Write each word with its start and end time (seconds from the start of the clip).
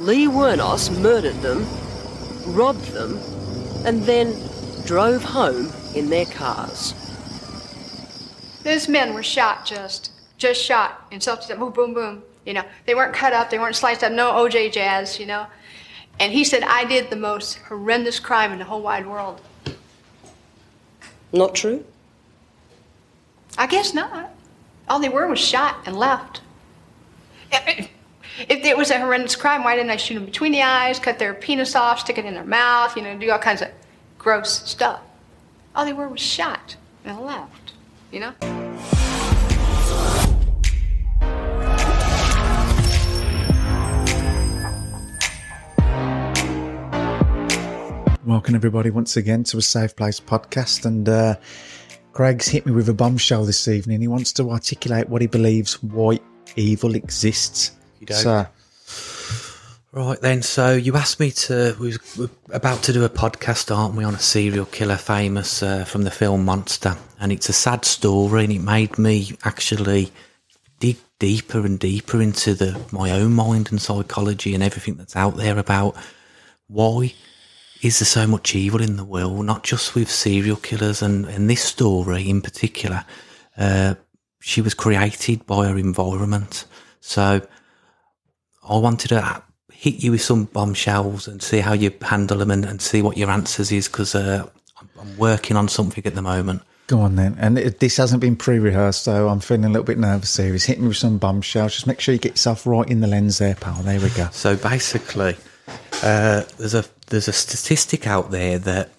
Lee 0.00 0.26
Wuornos 0.26 0.96
murdered 1.00 1.40
them, 1.42 1.66
robbed 2.54 2.86
them, 2.92 3.18
and 3.84 4.02
then 4.04 4.32
drove 4.86 5.24
home 5.24 5.72
in 5.94 6.08
their 6.08 6.26
cars. 6.26 6.94
Those 8.62 8.88
men 8.88 9.12
were 9.12 9.24
shot 9.24 9.66
just, 9.66 10.12
just 10.36 10.62
shot 10.62 11.06
in 11.10 11.20
self-defense. 11.20 11.58
Boom, 11.58 11.72
boom, 11.72 11.94
boom. 11.94 12.22
You 12.44 12.54
know, 12.54 12.62
they 12.86 12.94
weren't 12.94 13.12
cut 13.12 13.32
up, 13.32 13.50
they 13.50 13.58
weren't 13.58 13.76
sliced 13.76 14.04
up. 14.04 14.12
No 14.12 14.32
OJ 14.32 14.72
jazz. 14.72 15.18
You 15.18 15.26
know, 15.26 15.46
and 16.20 16.32
he 16.32 16.44
said 16.44 16.62
I 16.62 16.84
did 16.84 17.10
the 17.10 17.16
most 17.16 17.58
horrendous 17.58 18.20
crime 18.20 18.52
in 18.52 18.58
the 18.58 18.64
whole 18.64 18.82
wide 18.82 19.06
world. 19.06 19.40
Not 21.32 21.54
true? 21.54 21.84
I 23.58 23.66
guess 23.66 23.92
not. 23.92 24.30
All 24.88 25.00
they 25.00 25.08
were 25.08 25.26
was 25.26 25.40
shot 25.40 25.76
and 25.86 25.96
left. 25.96 26.40
If 28.46 28.64
it 28.64 28.76
was 28.76 28.92
a 28.92 29.00
horrendous 29.00 29.34
crime, 29.34 29.64
why 29.64 29.74
didn't 29.74 29.90
I 29.90 29.96
shoot 29.96 30.14
them 30.14 30.24
between 30.24 30.52
the 30.52 30.62
eyes, 30.62 31.00
cut 31.00 31.18
their 31.18 31.34
penis 31.34 31.74
off, 31.74 31.98
stick 31.98 32.18
it 32.18 32.24
in 32.24 32.34
their 32.34 32.44
mouth, 32.44 32.96
you 32.96 33.02
know, 33.02 33.18
do 33.18 33.28
all 33.32 33.38
kinds 33.40 33.62
of 33.62 33.68
gross 34.16 34.62
stuff? 34.70 35.00
All 35.74 35.84
they 35.84 35.92
were 35.92 36.06
was 36.06 36.20
shot 36.20 36.76
and 37.04 37.20
left, 37.20 37.72
you 38.12 38.20
know? 38.20 38.32
Welcome, 48.24 48.54
everybody, 48.54 48.90
once 48.90 49.16
again 49.16 49.42
to 49.44 49.58
a 49.58 49.62
Safe 49.62 49.96
Place 49.96 50.20
podcast. 50.20 50.84
And 50.84 51.08
uh, 51.08 51.34
hit 52.16 52.66
me 52.66 52.70
with 52.70 52.88
a 52.88 52.94
bombshell 52.94 53.44
this 53.46 53.66
evening. 53.66 54.00
He 54.00 54.06
wants 54.06 54.32
to 54.34 54.48
articulate 54.48 55.08
what 55.08 55.22
he 55.22 55.26
believes 55.26 55.82
white 55.82 56.22
evil 56.54 56.94
exists. 56.94 57.72
So, 58.22 58.46
Right 59.90 60.20
then, 60.20 60.42
so 60.42 60.74
you 60.74 60.96
asked 60.96 61.18
me 61.18 61.30
to. 61.30 61.74
We 61.80 61.88
was- 61.88 61.98
we're 62.16 62.28
about 62.54 62.82
to 62.84 62.92
do 62.92 63.04
a 63.04 63.08
podcast, 63.08 63.74
aren't 63.74 63.94
we, 63.94 64.04
on 64.04 64.14
a 64.14 64.18
serial 64.20 64.66
killer 64.66 64.96
famous 64.98 65.62
uh, 65.62 65.84
from 65.84 66.02
the 66.02 66.10
film 66.10 66.44
Monster, 66.44 66.96
and 67.18 67.32
it's 67.32 67.48
a 67.48 67.54
sad 67.54 67.86
story, 67.86 68.44
and 68.44 68.52
it 68.52 68.60
made 68.60 68.98
me 68.98 69.36
actually 69.44 70.12
dig 70.78 70.98
deeper 71.18 71.60
and 71.60 71.78
deeper 71.80 72.20
into 72.20 72.54
the 72.54 72.78
my 72.92 73.10
own 73.10 73.32
mind 73.32 73.68
and 73.70 73.80
psychology 73.80 74.54
and 74.54 74.62
everything 74.62 74.94
that's 74.96 75.16
out 75.16 75.36
there 75.36 75.58
about 75.58 75.96
why 76.68 77.12
is 77.82 77.98
there 77.98 78.06
so 78.06 78.26
much 78.26 78.54
evil 78.54 78.82
in 78.82 78.96
the 78.96 79.04
world, 79.04 79.44
not 79.46 79.64
just 79.64 79.94
with 79.94 80.10
serial 80.10 80.56
killers, 80.56 81.00
and 81.00 81.24
and 81.24 81.48
this 81.48 81.62
story 81.62 82.28
in 82.28 82.42
particular. 82.42 83.06
Uh, 83.56 83.94
she 84.40 84.60
was 84.60 84.74
created 84.74 85.46
by 85.46 85.66
her 85.66 85.78
environment, 85.78 86.66
so. 87.00 87.40
I 88.68 88.76
wanted 88.76 89.08
to 89.08 89.42
hit 89.72 90.02
you 90.02 90.10
with 90.10 90.22
some 90.22 90.44
bombshells 90.44 91.28
and 91.28 91.42
see 91.42 91.60
how 91.60 91.72
you 91.72 91.92
handle 92.02 92.38
them 92.38 92.50
and, 92.50 92.64
and 92.64 92.82
see 92.82 93.00
what 93.00 93.16
your 93.16 93.30
answers 93.30 93.70
is 93.70 93.86
because 93.86 94.14
uh, 94.14 94.48
I'm, 94.98 95.16
working 95.16 95.56
on 95.56 95.68
something 95.68 96.04
at 96.04 96.16
the 96.16 96.22
moment. 96.22 96.62
go 96.88 97.00
on 97.00 97.14
then. 97.14 97.36
And 97.38 97.56
it, 97.58 97.78
this 97.78 97.96
hasn't 97.96 98.20
been 98.20 98.34
pre 98.34 98.58
rehearsed, 98.58 99.04
so 99.04 99.28
I'm 99.28 99.40
feeling 99.40 99.64
a 99.64 99.68
little 99.68 99.84
bit 99.84 99.98
nervous 99.98 100.36
here. 100.36 100.52
He's 100.52 100.64
hitting 100.64 100.82
me 100.82 100.88
with 100.88 100.96
some 100.96 101.18
bombshells. 101.18 101.74
Just 101.74 101.86
make 101.86 102.00
sure 102.00 102.12
you 102.12 102.18
get 102.18 102.32
yourself 102.32 102.66
right 102.66 102.88
in 102.88 103.00
the 103.00 103.06
lens 103.06 103.38
there, 103.38 103.54
pal. 103.54 103.74
There 103.82 104.00
we 104.00 104.10
go. 104.10 104.28
So 104.32 104.56
basically, 104.56 105.36
uh, 106.02 106.42
there's 106.58 106.74
a 106.74 106.84
there's 107.06 107.28
a 107.28 107.32
statistic 107.32 108.06
out 108.06 108.30
there 108.30 108.58
that 108.58 108.90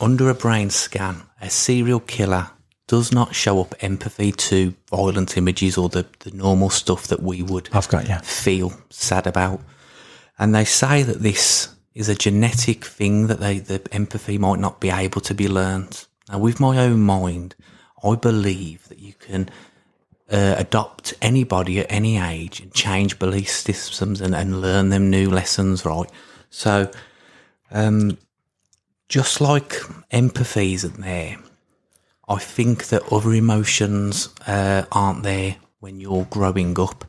under 0.00 0.30
a 0.30 0.34
brain 0.34 0.70
scan, 0.70 1.22
a 1.40 1.50
serial 1.50 2.00
killer 2.00 2.50
does 2.88 3.12
not 3.12 3.34
show 3.34 3.60
up 3.60 3.74
empathy 3.80 4.32
to 4.32 4.74
violent 4.90 5.36
images 5.36 5.78
or 5.78 5.88
the, 5.88 6.06
the 6.20 6.30
normal 6.32 6.70
stuff 6.70 7.06
that 7.06 7.22
we 7.22 7.42
would 7.42 7.68
I've 7.72 7.88
got 7.88 8.08
you. 8.08 8.16
feel 8.16 8.72
sad 8.90 9.26
about. 9.26 9.60
And 10.38 10.54
they 10.54 10.64
say 10.64 11.02
that 11.02 11.20
this 11.20 11.68
is 11.94 12.08
a 12.08 12.14
genetic 12.14 12.84
thing 12.84 13.26
that 13.26 13.40
they, 13.40 13.58
the 13.58 13.86
empathy 13.92 14.38
might 14.38 14.58
not 14.58 14.80
be 14.80 14.88
able 14.90 15.20
to 15.20 15.34
be 15.34 15.48
learnt. 15.48 16.08
Now, 16.30 16.38
with 16.38 16.60
my 16.60 16.78
own 16.78 17.00
mind, 17.00 17.54
I 18.02 18.14
believe 18.14 18.88
that 18.88 18.98
you 18.98 19.12
can 19.12 19.50
uh, 20.30 20.54
adopt 20.56 21.14
anybody 21.20 21.80
at 21.80 21.86
any 21.90 22.18
age 22.18 22.60
and 22.60 22.72
change 22.72 23.18
belief 23.18 23.50
systems 23.50 24.20
and, 24.20 24.34
and 24.34 24.62
learn 24.62 24.88
them 24.88 25.10
new 25.10 25.28
lessons, 25.30 25.84
right? 25.84 26.10
So, 26.50 26.90
um, 27.70 28.16
just 29.08 29.40
like 29.40 29.76
empathy 30.10 30.74
isn't 30.74 31.00
there, 31.00 31.38
I 32.28 32.38
think 32.38 32.88
that 32.88 33.10
other 33.12 33.32
emotions 33.32 34.28
uh, 34.46 34.84
aren't 34.92 35.22
there 35.22 35.56
when 35.80 36.00
you're 36.00 36.26
growing 36.26 36.78
up. 36.78 37.04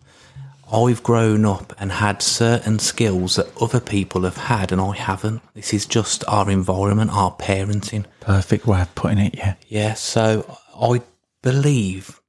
I've 0.71 1.01
grown 1.01 1.45
up 1.45 1.73
and 1.79 1.91
had 1.91 2.21
certain 2.21 2.77
skills 2.77 3.35
that 3.35 3.51
other 3.61 3.79
people 3.79 4.21
have 4.21 4.37
had 4.37 4.71
and 4.71 4.79
I 4.79 4.95
haven't. 4.95 5.41
This 5.55 5.73
is 5.73 5.85
just 5.85 6.23
our 6.27 6.49
environment, 6.49 7.11
our 7.11 7.35
parenting. 7.35 8.05
Perfect 8.19 8.67
way 8.67 8.81
of 8.81 8.93
putting 8.93 9.17
it, 9.17 9.35
yeah. 9.35 9.55
Yeah, 9.67 9.93
so 9.95 10.57
I 10.79 11.01
believe 11.41 12.21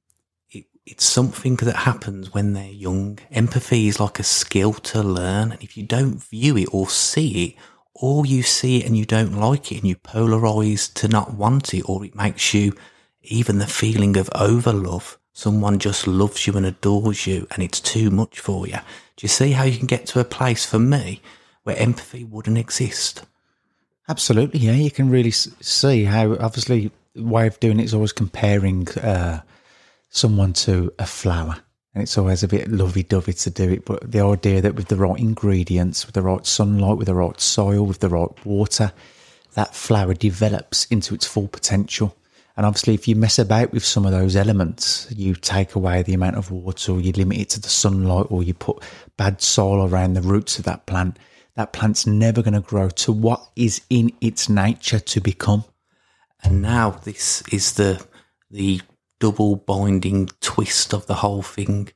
it, 0.49 0.65
it's 0.85 1.05
something 1.05 1.55
that 1.57 1.75
happens 1.75 2.33
when 2.33 2.53
they're 2.53 2.65
young. 2.65 3.19
Empathy 3.29 3.87
is 3.87 3.99
like 3.99 4.19
a 4.19 4.23
skill 4.23 4.73
to 4.73 5.03
learn, 5.03 5.51
and 5.51 5.61
if 5.61 5.77
you 5.77 5.83
don't 5.83 6.15
view 6.15 6.57
it 6.57 6.69
or 6.71 6.89
see 6.89 7.45
it, 7.45 7.55
or 8.01 8.25
you 8.25 8.41
see 8.41 8.79
it 8.79 8.85
and 8.85 8.97
you 8.97 9.05
don't 9.05 9.39
like 9.39 9.71
it 9.71 9.77
and 9.77 9.87
you 9.87 9.95
polarize 9.95 10.91
to 10.95 11.07
not 11.07 11.35
want 11.35 11.73
it, 11.73 11.83
or 11.83 12.03
it 12.03 12.15
makes 12.15 12.53
you 12.53 12.73
even 13.23 13.59
the 13.59 13.67
feeling 13.67 14.17
of 14.17 14.29
overlove. 14.31 15.17
Someone 15.33 15.79
just 15.79 16.07
loves 16.07 16.45
you 16.45 16.53
and 16.53 16.65
adores 16.65 17.27
you, 17.27 17.47
and 17.51 17.63
it's 17.63 17.79
too 17.79 18.09
much 18.09 18.39
for 18.39 18.67
you. 18.67 18.79
Do 19.15 19.21
you 19.21 19.29
see 19.29 19.51
how 19.51 19.63
you 19.63 19.77
can 19.77 19.87
get 19.87 20.07
to 20.07 20.19
a 20.19 20.25
place 20.25 20.65
for 20.65 20.79
me 20.79 21.21
where 21.63 21.77
empathy 21.77 22.23
wouldn't 22.23 22.57
exist? 22.57 23.23
Absolutely, 24.09 24.59
yeah. 24.59 24.73
You 24.73 24.91
can 24.91 25.09
really 25.09 25.31
see 25.31 26.03
how, 26.03 26.35
obviously, 26.37 26.91
the 27.13 27.23
way 27.23 27.47
of 27.47 27.59
doing 27.59 27.79
it 27.79 27.83
is 27.83 27.93
always 27.93 28.11
comparing 28.11 28.89
uh, 28.97 29.41
someone 30.09 30.53
to 30.53 30.91
a 30.99 31.05
flower. 31.05 31.57
And 31.93 32.01
it's 32.03 32.17
always 32.17 32.41
a 32.41 32.47
bit 32.47 32.71
lovey 32.71 33.03
dovey 33.03 33.33
to 33.33 33.49
do 33.49 33.69
it. 33.69 33.85
But 33.85 34.11
the 34.11 34.21
idea 34.21 34.61
that 34.61 34.75
with 34.75 34.87
the 34.87 34.95
right 34.95 35.19
ingredients, 35.19 36.05
with 36.05 36.15
the 36.15 36.21
right 36.21 36.45
sunlight, 36.45 36.97
with 36.97 37.07
the 37.07 37.15
right 37.15 37.39
soil, 37.39 37.85
with 37.85 37.99
the 37.99 38.09
right 38.09 38.45
water, 38.45 38.93
that 39.55 39.75
flower 39.75 40.13
develops 40.13 40.85
into 40.85 41.13
its 41.13 41.27
full 41.27 41.49
potential. 41.49 42.15
And 42.55 42.65
obviously, 42.65 42.93
if 42.93 43.07
you 43.07 43.15
mess 43.15 43.39
about 43.39 43.71
with 43.71 43.83
some 43.83 44.05
of 44.05 44.11
those 44.11 44.35
elements, 44.35 45.07
you 45.11 45.35
take 45.35 45.75
away 45.75 46.01
the 46.03 46.13
amount 46.13 46.37
of 46.37 46.51
water, 46.51 46.93
or 46.93 47.01
you 47.01 47.11
limit 47.13 47.39
it 47.39 47.49
to 47.51 47.61
the 47.61 47.69
sunlight, 47.69 48.27
or 48.29 48.43
you 48.43 48.53
put 48.53 48.83
bad 49.17 49.41
soil 49.41 49.87
around 49.87 50.13
the 50.13 50.21
roots 50.21 50.59
of 50.59 50.65
that 50.65 50.85
plant, 50.85 51.17
that 51.55 51.73
plant's 51.73 52.07
never 52.07 52.41
going 52.41 52.53
to 52.53 52.61
grow 52.61 52.89
to 52.89 53.11
what 53.11 53.41
is 53.55 53.81
in 53.89 54.11
its 54.21 54.47
nature 54.47 54.99
to 54.99 55.19
become. 55.19 55.63
And 56.43 56.61
now 56.61 56.91
this 56.91 57.43
is 57.51 57.73
the 57.73 58.05
the 58.49 58.81
double 59.21 59.55
binding 59.55 60.27
twist 60.41 60.93
of 60.93 61.05
the 61.05 61.15
whole 61.23 61.43
thing. 61.43 61.89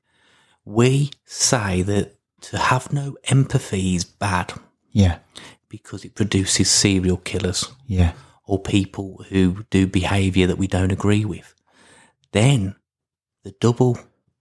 We 0.63 1.11
say 1.25 1.81
that 1.81 2.15
to 2.41 2.57
have 2.57 2.93
no 2.93 3.17
empathy 3.25 3.95
is 3.95 4.05
bad 4.05 4.53
Yeah, 4.91 5.17
because 5.69 6.05
it 6.05 6.15
produces 6.15 6.69
serial 6.71 7.17
killers 7.17 7.71
yeah, 7.87 8.13
or 8.45 8.59
people 8.59 9.25
who 9.29 9.65
do 9.69 9.87
behaviour 9.87 10.47
that 10.47 10.57
we 10.57 10.67
don't 10.67 10.91
agree 10.91 11.25
with. 11.25 11.53
Then 12.31 12.75
the 13.43 13.53
double 13.59 13.97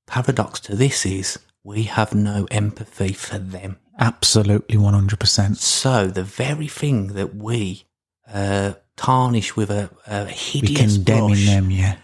paradox 0.06 0.61
to 0.61 0.77
this 0.77 1.05
is 1.06 1.39
we 1.65 1.84
have 1.84 2.15
no 2.15 2.47
empathy 2.50 3.12
for 3.15 3.39
them. 3.39 3.77
absolutely 3.99 4.77
100%. 4.77 5.56
So 5.56 6.09
the 6.09 6.25
very 6.25 6.69
thing 6.69 7.15
that 7.15 7.34
we 7.37 7.84
uh, 8.33 8.73
tarnish 8.97 9.56
with 9.56 9.71
a, 9.71 9.89
a 10.06 10.25
We 10.27 10.33
hideous 10.33 10.97
condemning 10.97 11.28
brush, 11.28 11.47
them, 11.47 11.71
yeah. 11.71 11.97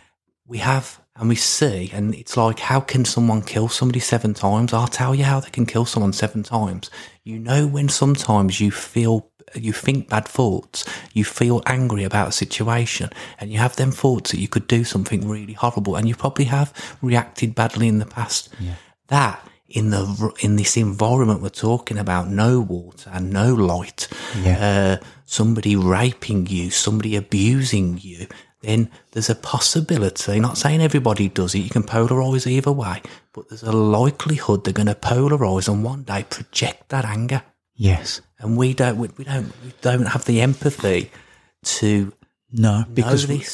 We 0.50 0.58
have 0.58 1.00
and 1.16 1.28
we 1.28 1.36
see, 1.36 1.90
and 1.92 2.14
it's 2.14 2.36
like, 2.36 2.58
how 2.60 2.80
can 2.80 3.04
someone 3.04 3.42
kill 3.42 3.68
somebody 3.68 4.00
seven 4.00 4.32
times? 4.34 4.72
I'll 4.72 4.86
tell 4.88 5.14
you 5.14 5.24
how 5.24 5.38
they 5.40 5.50
can 5.50 5.66
kill 5.66 5.84
someone 5.84 6.12
seven 6.14 6.42
times. 6.42 6.90
You 7.24 7.38
know, 7.38 7.66
when 7.66 7.88
sometimes 7.88 8.58
you 8.60 8.70
feel, 8.70 9.28
you 9.54 9.72
think 9.72 10.08
bad 10.08 10.26
thoughts, 10.26 10.84
you 11.12 11.24
feel 11.24 11.62
angry 11.66 12.04
about 12.04 12.28
a 12.28 12.32
situation, 12.32 13.10
and 13.38 13.52
you 13.52 13.58
have 13.58 13.76
them 13.76 13.90
thoughts 13.92 14.30
that 14.30 14.40
you 14.40 14.48
could 14.48 14.66
do 14.66 14.82
something 14.82 15.28
really 15.28 15.52
horrible, 15.52 15.94
and 15.96 16.08
you 16.08 16.14
probably 16.16 16.46
have 16.46 16.72
reacted 17.02 17.54
badly 17.54 17.86
in 17.86 17.98
the 17.98 18.06
past. 18.06 18.48
That 19.08 19.46
in 19.68 19.90
the 19.90 20.32
in 20.40 20.56
this 20.56 20.76
environment 20.76 21.42
we're 21.42 21.50
talking 21.50 21.98
about, 21.98 22.28
no 22.28 22.60
water 22.60 23.10
and 23.12 23.30
no 23.30 23.54
light, 23.54 24.08
Yeah. 24.42 24.98
uh, 25.00 25.04
somebody 25.26 25.76
raping 25.76 26.46
you, 26.46 26.70
somebody 26.70 27.14
abusing 27.14 27.98
you, 28.00 28.26
then 28.60 28.90
there's 29.12 29.30
a 29.30 29.34
possibility, 29.34 30.38
not 30.38 30.58
saying 30.58 30.82
everybody 30.82 31.28
does 31.28 31.54
it, 31.54 31.60
you 31.60 31.70
can 31.70 31.82
polarise 31.82 32.46
either 32.46 32.72
way, 32.72 33.00
but 33.32 33.48
there's 33.48 33.62
a 33.62 33.72
likelihood 33.72 34.64
they're 34.64 34.72
going 34.72 34.86
to 34.86 34.94
polarise 34.94 35.68
and 35.68 35.82
one 35.82 36.02
day 36.02 36.24
project 36.28 36.88
that 36.90 37.04
anger. 37.04 37.42
Yes. 37.74 38.20
And 38.38 38.56
we 38.56 38.74
don't, 38.74 38.98
we, 38.98 39.08
we 39.16 39.24
don't, 39.24 39.46
we 39.64 39.72
don't 39.80 40.06
have 40.06 40.26
the 40.26 40.42
empathy 40.42 41.10
to 41.62 42.12
No, 42.52 42.84
because 42.92 43.26
we- 43.26 43.44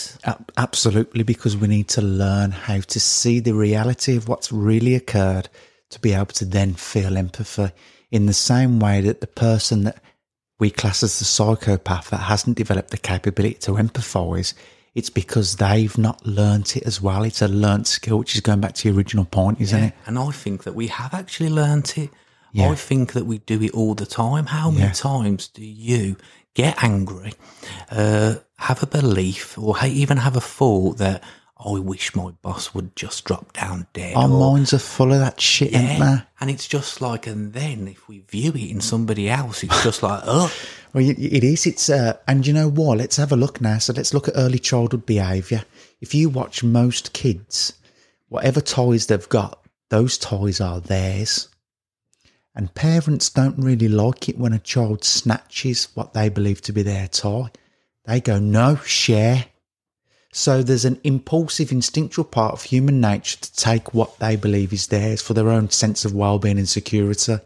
absolutely 0.56 1.22
because 1.22 1.56
we 1.56 1.68
need 1.68 1.88
to 1.90 2.02
learn 2.02 2.50
how 2.50 2.80
to 2.80 3.00
see 3.00 3.38
the 3.40 3.54
reality 3.54 4.16
of 4.16 4.26
what's 4.26 4.50
really 4.50 4.94
occurred 4.96 5.48
to 5.90 6.00
be 6.00 6.12
able 6.12 6.26
to 6.26 6.44
then 6.44 6.74
feel 6.74 7.16
empathy 7.16 7.70
in 8.10 8.26
the 8.26 8.32
same 8.32 8.80
way 8.80 9.00
that 9.02 9.20
the 9.20 9.26
person 9.26 9.84
that 9.84 10.02
we 10.58 10.70
class 10.70 11.02
as 11.02 11.18
the 11.18 11.24
psychopath 11.24 12.10
that 12.10 12.16
hasn't 12.16 12.56
developed 12.56 12.90
the 12.90 12.96
capability 12.96 13.54
to 13.54 13.72
empathise, 13.72 14.54
it's 14.96 15.10
because 15.10 15.56
they've 15.56 15.96
not 15.98 16.26
learnt 16.26 16.74
it 16.74 16.82
as 16.84 17.02
well. 17.02 17.22
It's 17.22 17.42
a 17.42 17.48
learnt 17.48 17.86
skill, 17.86 18.18
which 18.18 18.34
is 18.34 18.40
going 18.40 18.62
back 18.62 18.74
to 18.76 18.88
your 18.88 18.96
original 18.96 19.26
point, 19.26 19.60
isn't 19.60 19.84
it? 19.84 19.94
And 20.06 20.18
I 20.18 20.30
think 20.30 20.64
that 20.64 20.74
we 20.74 20.86
have 20.86 21.12
actually 21.12 21.50
learnt 21.50 21.98
it. 21.98 22.08
Yeah. 22.52 22.70
I 22.70 22.74
think 22.74 23.12
that 23.12 23.26
we 23.26 23.38
do 23.38 23.62
it 23.62 23.72
all 23.72 23.94
the 23.94 24.06
time. 24.06 24.46
How 24.46 24.70
many 24.70 24.84
Yeah. 24.86 24.92
times 24.92 25.48
do 25.48 25.62
you 25.62 26.16
get 26.54 26.82
angry, 26.82 27.34
uh, 27.90 28.36
have 28.56 28.82
a 28.82 28.86
belief, 28.86 29.58
or 29.58 29.76
even 29.84 30.16
have 30.16 30.34
a 30.34 30.40
thought 30.40 30.96
that 30.96 31.22
"Oh, 31.58 31.76
I 31.76 31.80
wish 31.80 32.14
my 32.14 32.30
boss 32.40 32.72
would 32.72 32.96
just 32.96 33.24
drop 33.24 33.52
down 33.52 33.88
dead? 33.92 34.16
Our 34.16 34.30
or, 34.30 34.54
minds 34.54 34.72
are 34.72 34.78
full 34.78 35.12
of 35.12 35.18
that 35.20 35.42
shit, 35.42 35.74
ain't 35.74 35.98
yeah. 35.98 36.16
they? 36.16 36.22
And 36.40 36.48
it's 36.50 36.66
just 36.66 37.02
like, 37.02 37.26
and 37.26 37.52
then 37.52 37.86
if 37.88 38.08
we 38.08 38.20
view 38.20 38.52
it 38.52 38.70
in 38.70 38.80
somebody 38.80 39.28
else, 39.28 39.62
it's 39.62 39.82
just 39.82 40.02
like, 40.02 40.22
oh, 40.24 40.50
Well, 40.96 41.10
it 41.10 41.44
is. 41.44 41.66
It's 41.66 41.90
uh, 41.90 42.16
and 42.26 42.46
you 42.46 42.54
know 42.54 42.70
what? 42.70 42.96
Let's 42.96 43.18
have 43.18 43.30
a 43.30 43.36
look 43.36 43.60
now. 43.60 43.76
So 43.76 43.92
let's 43.92 44.14
look 44.14 44.28
at 44.28 44.34
early 44.34 44.58
childhood 44.58 45.04
behaviour. 45.04 45.62
If 46.00 46.14
you 46.14 46.30
watch 46.30 46.64
most 46.64 47.12
kids, 47.12 47.74
whatever 48.30 48.62
toys 48.62 49.06
they've 49.06 49.28
got, 49.28 49.62
those 49.90 50.16
toys 50.16 50.58
are 50.58 50.80
theirs. 50.80 51.50
And 52.54 52.74
parents 52.74 53.28
don't 53.28 53.58
really 53.58 53.88
like 53.88 54.30
it 54.30 54.38
when 54.38 54.54
a 54.54 54.58
child 54.58 55.04
snatches 55.04 55.88
what 55.92 56.14
they 56.14 56.30
believe 56.30 56.62
to 56.62 56.72
be 56.72 56.82
their 56.82 57.08
toy. 57.08 57.50
They 58.06 58.22
go, 58.22 58.38
no, 58.38 58.76
share. 58.76 59.44
So 60.32 60.62
there's 60.62 60.86
an 60.86 60.98
impulsive, 61.04 61.72
instinctual 61.72 62.24
part 62.24 62.54
of 62.54 62.62
human 62.62 63.02
nature 63.02 63.36
to 63.36 63.54
take 63.54 63.92
what 63.92 64.18
they 64.18 64.34
believe 64.34 64.72
is 64.72 64.86
theirs 64.86 65.20
for 65.20 65.34
their 65.34 65.50
own 65.50 65.68
sense 65.68 66.06
of 66.06 66.14
well-being 66.14 66.56
and 66.56 66.66
security. 66.66 67.36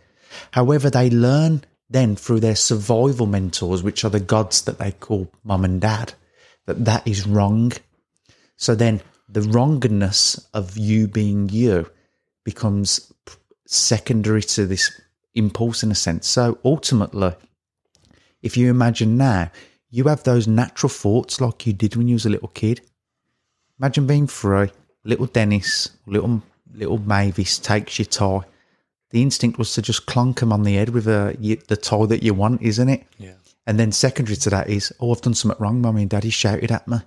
However, 0.53 0.89
they 0.89 1.11
learn 1.11 1.65
then 1.91 2.15
through 2.15 2.41
their 2.41 2.55
survival 2.55 3.27
mentors, 3.27 3.83
which 3.83 4.05
are 4.05 4.11
the 4.11 4.21
gods 4.21 4.63
that 4.63 4.79
they 4.79 4.93
call 4.93 5.31
mum 5.43 5.65
and 5.65 5.81
dad, 5.81 6.15
that 6.67 6.85
that 6.85 7.07
is 7.07 7.27
wrong. 7.27 7.73
So 8.57 8.77
then 8.77 9.03
the 9.29 9.43
wrongness 9.43 10.47
of 10.55 10.79
you 10.79 11.09
being 11.09 11.49
you 11.49 11.91
becomes 12.45 13.13
secondary 13.67 14.43
to 14.43 14.67
this 14.67 15.01
impulse 15.35 15.83
in 15.83 15.91
a 15.91 15.95
sense. 15.97 16.29
So 16.29 16.59
ultimately, 16.65 17.35
if 18.43 18.57
you 18.57 18.71
imagine 18.71 19.17
now, 19.17 19.51
you 19.91 20.05
have 20.05 20.23
those 20.23 20.47
natural 20.47 20.91
thoughts 20.91 21.41
like 21.41 21.67
you 21.67 21.73
did 21.73 21.97
when 21.97 22.07
you 22.07 22.15
was 22.15 22.27
a 22.27 22.31
little 22.31 22.49
kid. 22.49 22.81
Imagine 23.81 24.07
being 24.07 24.27
free. 24.27 24.71
Little 25.05 25.27
Dennis, 25.27 25.91
little 26.07 26.43
little 26.73 26.99
Mavis 26.99 27.59
takes 27.59 27.99
your 27.99 28.07
toy. 28.07 28.43
The 29.11 29.23
instinct 29.23 29.59
was 29.59 29.75
to 29.75 29.83
just 29.83 30.07
clonk 30.07 30.41
him 30.41 30.53
on 30.53 30.63
the 30.63 30.75
head 30.75 30.91
with 30.91 31.09
a, 31.09 31.37
you, 31.41 31.57
the 31.69 31.77
toy 31.77 32.07
that 32.07 32.23
you 32.23 32.33
want, 32.33 32.63
isn't 32.63 32.89
it? 32.89 33.05
Yeah. 33.19 33.35
And 33.67 33.79
then 33.79 33.93
secondary 33.93 34.37
to 34.37 34.51
that 34.51 34.69
is, 34.69 34.93
oh, 35.01 35.13
I've 35.13 35.21
done 35.21 35.35
something 35.35 35.61
wrong. 35.61 35.81
Mummy 35.81 36.03
and 36.03 36.11
Daddy 36.11 36.31
shouted 36.31 36.71
at 36.71 36.87
me. 36.89 36.99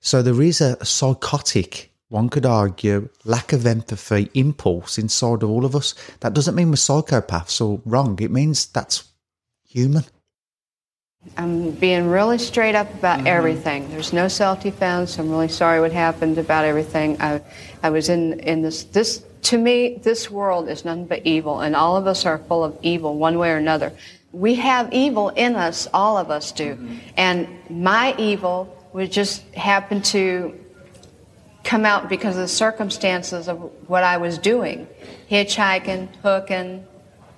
So 0.00 0.22
there 0.22 0.40
is 0.40 0.60
a, 0.60 0.76
a 0.80 0.84
psychotic, 0.84 1.92
one 2.08 2.28
could 2.28 2.46
argue, 2.46 3.08
lack 3.24 3.52
of 3.52 3.66
empathy 3.66 4.30
impulse 4.34 4.98
inside 4.98 5.42
of 5.42 5.50
all 5.50 5.64
of 5.64 5.74
us. 5.74 5.94
That 6.20 6.34
doesn't 6.34 6.54
mean 6.54 6.68
we're 6.68 6.74
psychopaths 6.74 7.60
or 7.60 7.80
wrong. 7.84 8.18
It 8.20 8.30
means 8.30 8.66
that's 8.66 9.04
human. 9.64 10.04
I'm 11.36 11.72
being 11.72 12.08
really 12.08 12.38
straight 12.38 12.76
up 12.76 12.92
about 12.94 13.18
mm-hmm. 13.18 13.26
everything. 13.26 13.90
There's 13.90 14.12
no 14.12 14.28
self-defense. 14.28 15.18
I'm 15.18 15.30
really 15.30 15.48
sorry 15.48 15.80
what 15.80 15.92
happened 15.92 16.38
about 16.38 16.64
everything. 16.64 17.20
I, 17.20 17.42
I 17.82 17.90
was 17.90 18.08
in, 18.08 18.38
in 18.40 18.62
this, 18.62 18.84
this, 18.84 19.24
to 19.46 19.58
me, 19.58 20.00
this 20.02 20.28
world 20.28 20.68
is 20.68 20.84
nothing 20.84 21.06
but 21.06 21.24
evil, 21.24 21.60
and 21.60 21.76
all 21.76 21.96
of 21.96 22.08
us 22.08 22.26
are 22.26 22.38
full 22.38 22.64
of 22.64 22.76
evil 22.82 23.16
one 23.16 23.38
way 23.38 23.52
or 23.52 23.56
another. 23.56 23.92
We 24.32 24.56
have 24.56 24.92
evil 24.92 25.28
in 25.28 25.54
us, 25.54 25.86
all 25.94 26.18
of 26.18 26.32
us 26.32 26.50
do. 26.50 26.74
Mm-hmm. 26.74 26.96
And 27.16 27.48
my 27.70 28.16
evil 28.18 28.76
would 28.92 29.12
just 29.12 29.42
happen 29.54 30.02
to 30.02 30.52
come 31.62 31.84
out 31.84 32.08
because 32.08 32.34
of 32.34 32.42
the 32.42 32.48
circumstances 32.48 33.48
of 33.48 33.58
what 33.88 34.02
I 34.02 34.16
was 34.16 34.36
doing 34.38 34.88
hitchhiking, 35.30 36.08
hooking, 36.16 36.84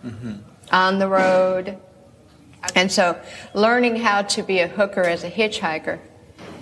mm-hmm. 0.05 0.37
on 0.73 0.99
the 0.99 1.09
road. 1.09 1.77
And 2.75 2.91
so, 2.91 3.21
learning 3.53 3.97
how 3.97 4.23
to 4.23 4.43
be 4.43 4.61
a 4.61 4.69
hooker 4.69 5.03
as 5.03 5.25
a 5.25 5.31
hitchhiker 5.31 5.99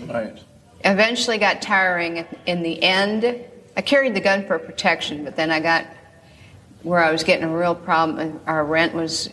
Right. 0.07 0.39
eventually 0.85 1.39
got 1.39 1.63
tiring. 1.63 2.27
In 2.47 2.63
the 2.63 2.83
end, 2.83 3.45
I 3.76 3.82
carried 3.82 4.14
the 4.14 4.20
gun 4.20 4.46
for 4.46 4.58
protection, 4.58 5.25
but 5.25 5.37
then 5.37 5.50
I 5.50 5.61
got 5.61 5.87
where 6.82 7.02
I 7.02 7.11
was 7.12 7.25
getting 7.25 7.44
a 7.44 7.56
real 7.56 7.75
problem. 7.75 8.40
Our 8.46 8.64
rent 8.64 8.94
was 8.94 9.31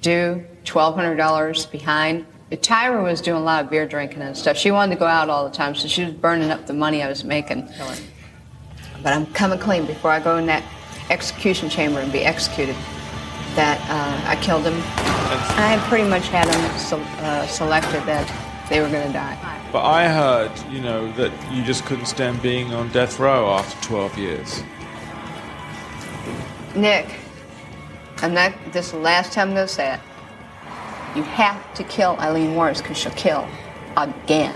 due, 0.00 0.44
twelve 0.64 0.94
hundred 0.94 1.16
dollars 1.16 1.66
behind. 1.66 2.26
Tyria 2.50 3.02
was 3.02 3.22
doing 3.22 3.40
a 3.40 3.44
lot 3.44 3.64
of 3.64 3.70
beer 3.70 3.86
drinking 3.86 4.20
and 4.20 4.36
stuff. 4.36 4.58
She 4.58 4.70
wanted 4.70 4.94
to 4.94 4.98
go 4.98 5.06
out 5.06 5.30
all 5.30 5.48
the 5.48 5.54
time, 5.54 5.74
so 5.74 5.88
she 5.88 6.04
was 6.04 6.12
burning 6.12 6.50
up 6.50 6.66
the 6.66 6.74
money 6.74 7.02
I 7.02 7.08
was 7.08 7.24
making. 7.24 7.66
But 9.02 9.14
I'm 9.14 9.26
coming 9.32 9.58
clean 9.58 9.86
before 9.86 10.10
I 10.10 10.20
go 10.20 10.36
in 10.36 10.46
that 10.46 10.62
execution 11.08 11.70
chamber 11.70 12.00
and 12.00 12.12
be 12.12 12.24
executed. 12.24 12.76
That 13.54 13.78
uh, 13.88 14.28
I 14.30 14.36
killed 14.42 14.64
him. 14.64 14.74
I 14.76 15.82
pretty 15.88 16.08
much 16.08 16.28
had 16.28 16.48
them 16.48 16.78
se- 16.78 17.24
uh, 17.24 17.46
selected 17.46 18.02
that 18.06 18.26
they 18.70 18.80
were 18.80 18.88
going 18.88 19.06
to 19.06 19.12
die. 19.12 19.36
But 19.72 19.86
I 19.86 20.06
heard, 20.06 20.52
you 20.70 20.82
know, 20.82 21.10
that 21.12 21.32
you 21.50 21.64
just 21.64 21.86
couldn't 21.86 22.04
stand 22.04 22.42
being 22.42 22.74
on 22.74 22.90
death 22.90 23.18
row 23.18 23.48
after 23.48 23.82
12 23.88 24.18
years. 24.18 24.62
Nick, 26.76 27.06
and 28.22 28.36
that 28.36 28.54
this 28.72 28.86
is 28.86 28.92
the 28.92 28.98
last 28.98 29.32
time 29.32 29.48
I'm 29.48 29.54
going 29.54 29.66
to 29.66 29.72
say 29.72 29.94
it. 29.94 30.00
You 31.16 31.22
have 31.22 31.74
to 31.74 31.84
kill 31.84 32.16
Aileen 32.18 32.50
Wuornos 32.50 32.78
because 32.82 32.98
she'll 32.98 33.12
kill 33.12 33.48
again. 33.96 34.54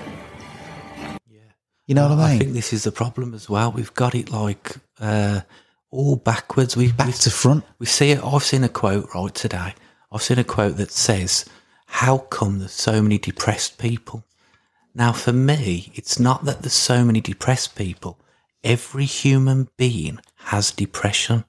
Yeah. 1.31 1.41
You 1.87 1.95
know 1.95 2.09
what 2.09 2.19
I 2.19 2.33
mean? 2.33 2.37
I 2.37 2.39
think 2.39 2.53
this 2.53 2.75
is 2.75 2.85
the 2.85 2.93
problem 2.93 3.33
as 3.33 3.49
well. 3.49 3.73
We've 3.73 3.93
got 3.95 4.15
it 4.15 4.31
like 4.31 4.77
uh, 5.01 5.41
all 5.91 6.17
backwards. 6.17 6.77
We 6.77 6.93
Back 6.93 7.07
we, 7.07 7.13
to 7.15 7.31
front. 7.31 7.65
We 7.79 7.87
see 7.87 8.11
it. 8.11 8.23
I've 8.23 8.43
seen 8.43 8.65
a 8.65 8.69
quote 8.69 9.09
right 9.15 9.35
today. 9.35 9.75
I've 10.13 10.23
seen 10.23 10.39
a 10.39 10.45
quote 10.45 10.77
that 10.77 10.91
says, 10.91 11.47
"How 11.87 12.19
come 12.19 12.59
there's 12.59 12.73
so 12.73 13.03
many 13.03 13.19
depressed 13.19 13.79
people?" 13.79 14.26
Now, 14.97 15.13
for 15.13 15.33
me, 15.35 15.93
it's 15.95 16.19
not 16.19 16.47
that 16.47 16.63
there's 16.63 16.73
so 16.73 17.05
many 17.05 17.21
depressed 17.21 17.77
people. 17.77 18.19
Every 18.65 19.05
human 19.05 19.69
being 19.77 20.21
has 20.47 20.71
depression. 20.71 21.45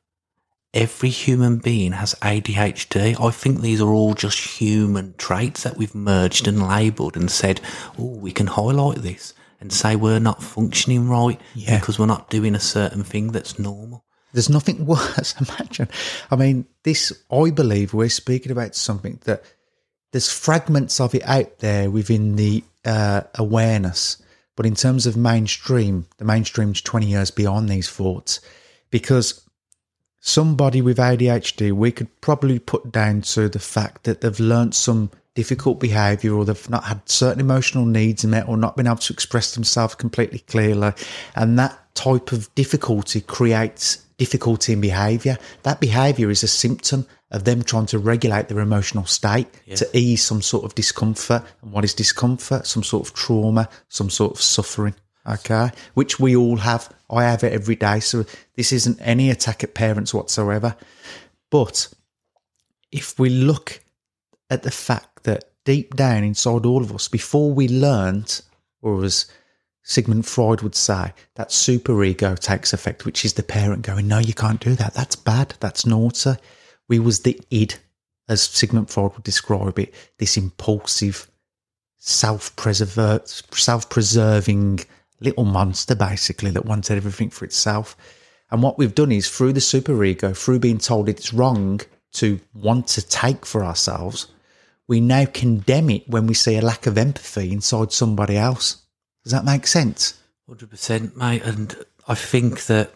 Every 0.73 1.07
human 1.07 1.59
being 1.59 1.93
has 1.93 2.13
ADHD. 2.15 3.17
I 3.17 3.31
think 3.31 3.61
these 3.61 3.79
are 3.79 3.93
all 3.93 4.15
just 4.15 4.59
human 4.59 5.13
traits 5.17 5.63
that 5.63 5.77
we've 5.77 5.95
merged 5.95 6.45
and 6.45 6.67
labelled 6.67 7.15
and 7.15 7.31
said, 7.31 7.61
oh, 7.97 8.17
we 8.17 8.33
can 8.33 8.47
highlight 8.47 8.97
this 8.97 9.33
and 9.61 9.71
say 9.71 9.95
we're 9.95 10.19
not 10.19 10.43
functioning 10.43 11.07
right 11.07 11.39
Yeah. 11.55 11.79
because 11.79 11.97
we're 11.97 12.05
not 12.05 12.29
doing 12.29 12.53
a 12.53 12.59
certain 12.59 13.05
thing 13.05 13.31
that's 13.31 13.57
normal. 13.57 14.03
There's 14.33 14.49
nothing 14.49 14.85
worse. 14.85 15.35
Imagine. 15.39 15.87
I 16.29 16.35
mean, 16.35 16.65
this, 16.83 17.13
I 17.31 17.49
believe 17.51 17.93
we're 17.93 18.09
speaking 18.09 18.51
about 18.51 18.75
something 18.75 19.21
that 19.23 19.41
there's 20.11 20.29
fragments 20.29 20.99
of 20.99 21.15
it 21.15 21.23
out 21.25 21.59
there 21.59 21.89
within 21.89 22.35
the 22.35 22.65
uh, 22.87 23.21
awareness. 23.35 24.21
But 24.55 24.65
in 24.65 24.73
terms 24.73 25.05
of 25.05 25.15
mainstream, 25.15 26.07
the 26.17 26.25
mainstream's 26.25 26.81
20 26.81 27.05
years 27.05 27.29
beyond 27.29 27.69
these 27.69 27.89
thoughts 27.89 28.39
because 28.89 29.43
somebody 30.19 30.81
with 30.81 30.97
ADHD, 30.97 31.71
we 31.71 31.91
could 31.91 32.21
probably 32.21 32.57
put 32.57 32.91
down 32.91 33.21
to 33.21 33.49
the 33.49 33.59
fact 33.59 34.05
that 34.05 34.21
they've 34.21 34.39
learnt 34.39 34.73
some 34.73 35.11
difficult 35.35 35.79
behaviour 35.79 36.33
or 36.33 36.45
they've 36.45 36.69
not 36.69 36.85
had 36.85 37.07
certain 37.07 37.39
emotional 37.39 37.85
needs 37.85 38.25
met 38.25 38.47
or 38.47 38.57
not 38.57 38.75
been 38.75 38.87
able 38.87 38.97
to 38.97 39.13
express 39.13 39.53
themselves 39.53 39.93
completely 39.93 40.39
clearly. 40.39 40.91
And 41.35 41.59
that 41.59 41.77
type 41.93 42.31
of 42.31 42.53
difficulty 42.55 43.21
creates 43.21 44.06
difficulty 44.17 44.73
in 44.73 44.81
behaviour. 44.81 45.37
That 45.63 45.79
behaviour 45.79 46.29
is 46.29 46.43
a 46.43 46.47
symptom 46.47 47.05
of 47.31 47.43
them 47.43 47.61
trying 47.61 47.85
to 47.87 47.99
regulate 47.99 48.47
their 48.47 48.59
emotional 48.59 49.05
state 49.05 49.47
to 49.75 49.89
ease 49.93 50.23
some 50.23 50.41
sort 50.41 50.65
of 50.65 50.75
discomfort. 50.75 51.43
And 51.61 51.71
what 51.71 51.83
is 51.83 51.93
discomfort? 51.93 52.65
Some 52.65 52.83
sort 52.83 53.07
of 53.07 53.13
trauma, 53.13 53.69
some 53.89 54.09
sort 54.09 54.33
of 54.33 54.41
suffering. 54.41 54.95
Okay. 55.27 55.71
Which 55.93 56.19
we 56.19 56.35
all 56.35 56.57
have. 56.57 56.93
I 57.09 57.23
have 57.23 57.43
it 57.43 57.53
every 57.53 57.75
day. 57.75 57.99
So 57.99 58.25
this 58.55 58.71
isn't 58.71 58.99
any 59.01 59.29
attack 59.29 59.63
at 59.63 59.73
parents 59.73 60.13
whatsoever. 60.13 60.75
But 61.49 61.89
if 62.91 63.19
we 63.19 63.29
look 63.29 63.81
at 64.49 64.63
the 64.63 64.71
fact 64.71 65.23
that 65.23 65.45
deep 65.65 65.95
down 65.95 66.23
inside 66.23 66.65
all 66.65 66.81
of 66.81 66.93
us, 66.93 67.07
before 67.09 67.51
we 67.51 67.67
learned, 67.67 68.41
or 68.81 69.03
as 69.03 69.25
Sigmund 69.89 70.25
Freud 70.25 70.63
would 70.63 70.75
say, 70.75 71.13
that 71.35 71.47
superego 71.47 72.37
takes 72.37 72.73
effect, 72.73 73.05
which 73.05 73.23
is 73.23 73.33
the 73.33 73.41
parent 73.41 73.83
going, 73.83 74.05
No, 74.05 74.19
you 74.19 74.33
can't 74.33 74.59
do 74.59 74.75
that. 74.75 74.93
That's 74.93 75.15
bad. 75.15 75.53
That's 75.61 75.85
naughty. 75.85 76.33
We 76.89 76.99
was 76.99 77.21
the 77.21 77.39
id, 77.49 77.75
as 78.27 78.41
Sigmund 78.41 78.89
Freud 78.89 79.13
would 79.13 79.23
describe 79.23 79.79
it, 79.79 79.93
this 80.17 80.35
impulsive, 80.35 81.31
self-preservert, 81.99 83.55
self-preserving 83.55 84.81
little 85.21 85.45
monster, 85.45 85.95
basically, 85.95 86.51
that 86.51 86.65
wanted 86.65 86.97
everything 86.97 87.29
for 87.29 87.45
itself. 87.45 87.95
And 88.51 88.61
what 88.61 88.77
we've 88.77 88.93
done 88.93 89.13
is 89.13 89.29
through 89.29 89.53
the 89.53 89.61
superego, 89.61 90.35
through 90.35 90.59
being 90.59 90.79
told 90.79 91.07
it's 91.07 91.33
wrong, 91.33 91.79
to 92.15 92.41
want 92.53 92.87
to 92.87 93.07
take 93.07 93.45
for 93.45 93.63
ourselves, 93.63 94.27
we 94.85 94.99
now 94.99 95.25
condemn 95.33 95.89
it 95.89 96.09
when 96.09 96.27
we 96.27 96.33
see 96.33 96.57
a 96.57 96.61
lack 96.61 96.87
of 96.87 96.97
empathy 96.97 97.53
inside 97.53 97.93
somebody 97.93 98.35
else. 98.35 98.83
Does 99.27 99.33
that 99.33 99.43
make 99.43 99.67
sense? 99.67 100.13
Hundred 100.47 100.69
percent, 100.69 101.17
mate. 101.17 101.43
And 101.43 101.75
I 102.07 102.15
think 102.15 102.67
that 102.67 102.91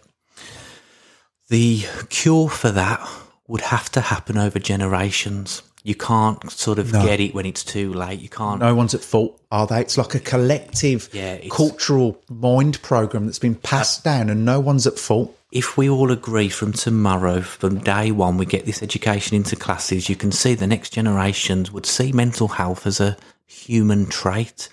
the 1.50 1.84
cure 2.08 2.48
for 2.48 2.72
that 2.72 3.06
would 3.50 3.60
have 3.60 3.90
to 3.92 4.00
happen 4.00 4.38
over 4.38 4.58
generations. 4.58 5.62
You 5.84 5.94
can't 5.96 6.50
sort 6.50 6.80
of 6.80 6.94
No. 6.94 7.04
get 7.06 7.20
it 7.20 7.36
when 7.36 7.46
it's 7.46 7.66
too 7.66 7.92
late. 7.94 8.22
You 8.22 8.30
can't. 8.30 8.62
No 8.62 8.74
one's 8.74 8.94
at 8.96 9.02
fault, 9.02 9.42
are 9.52 9.68
they? 9.68 9.82
It's 9.82 9.98
like 9.98 10.16
a 10.16 10.22
collective 10.22 11.10
Yeah, 11.12 11.40
cultural 11.50 12.18
mind 12.30 12.82
program 12.82 13.26
that's 13.26 13.38
been 13.40 13.56
passed 13.56 14.08
uh, 14.08 14.12
down, 14.12 14.30
and 14.30 14.46
no 14.46 14.62
one's 14.62 14.88
at 14.88 14.98
fault. 14.98 15.38
If 15.52 15.76
we 15.76 15.90
all 15.90 16.12
agree 16.12 16.48
from 16.48 16.72
tomorrow, 16.72 17.42
from 17.42 17.80
day 17.80 18.12
one, 18.12 18.38
we 18.38 18.46
get 18.46 18.66
this 18.66 18.82
education 18.82 19.36
into 19.36 19.58
classes, 19.58 20.08
you 20.08 20.16
can 20.16 20.32
see 20.32 20.54
the 20.56 20.66
next 20.66 20.94
generations 20.94 21.74
would 21.74 21.86
see 21.86 22.14
mental 22.14 22.48
health 22.48 22.88
as 22.88 23.02
a 23.02 23.18
human 23.48 24.06
trait, 24.06 24.70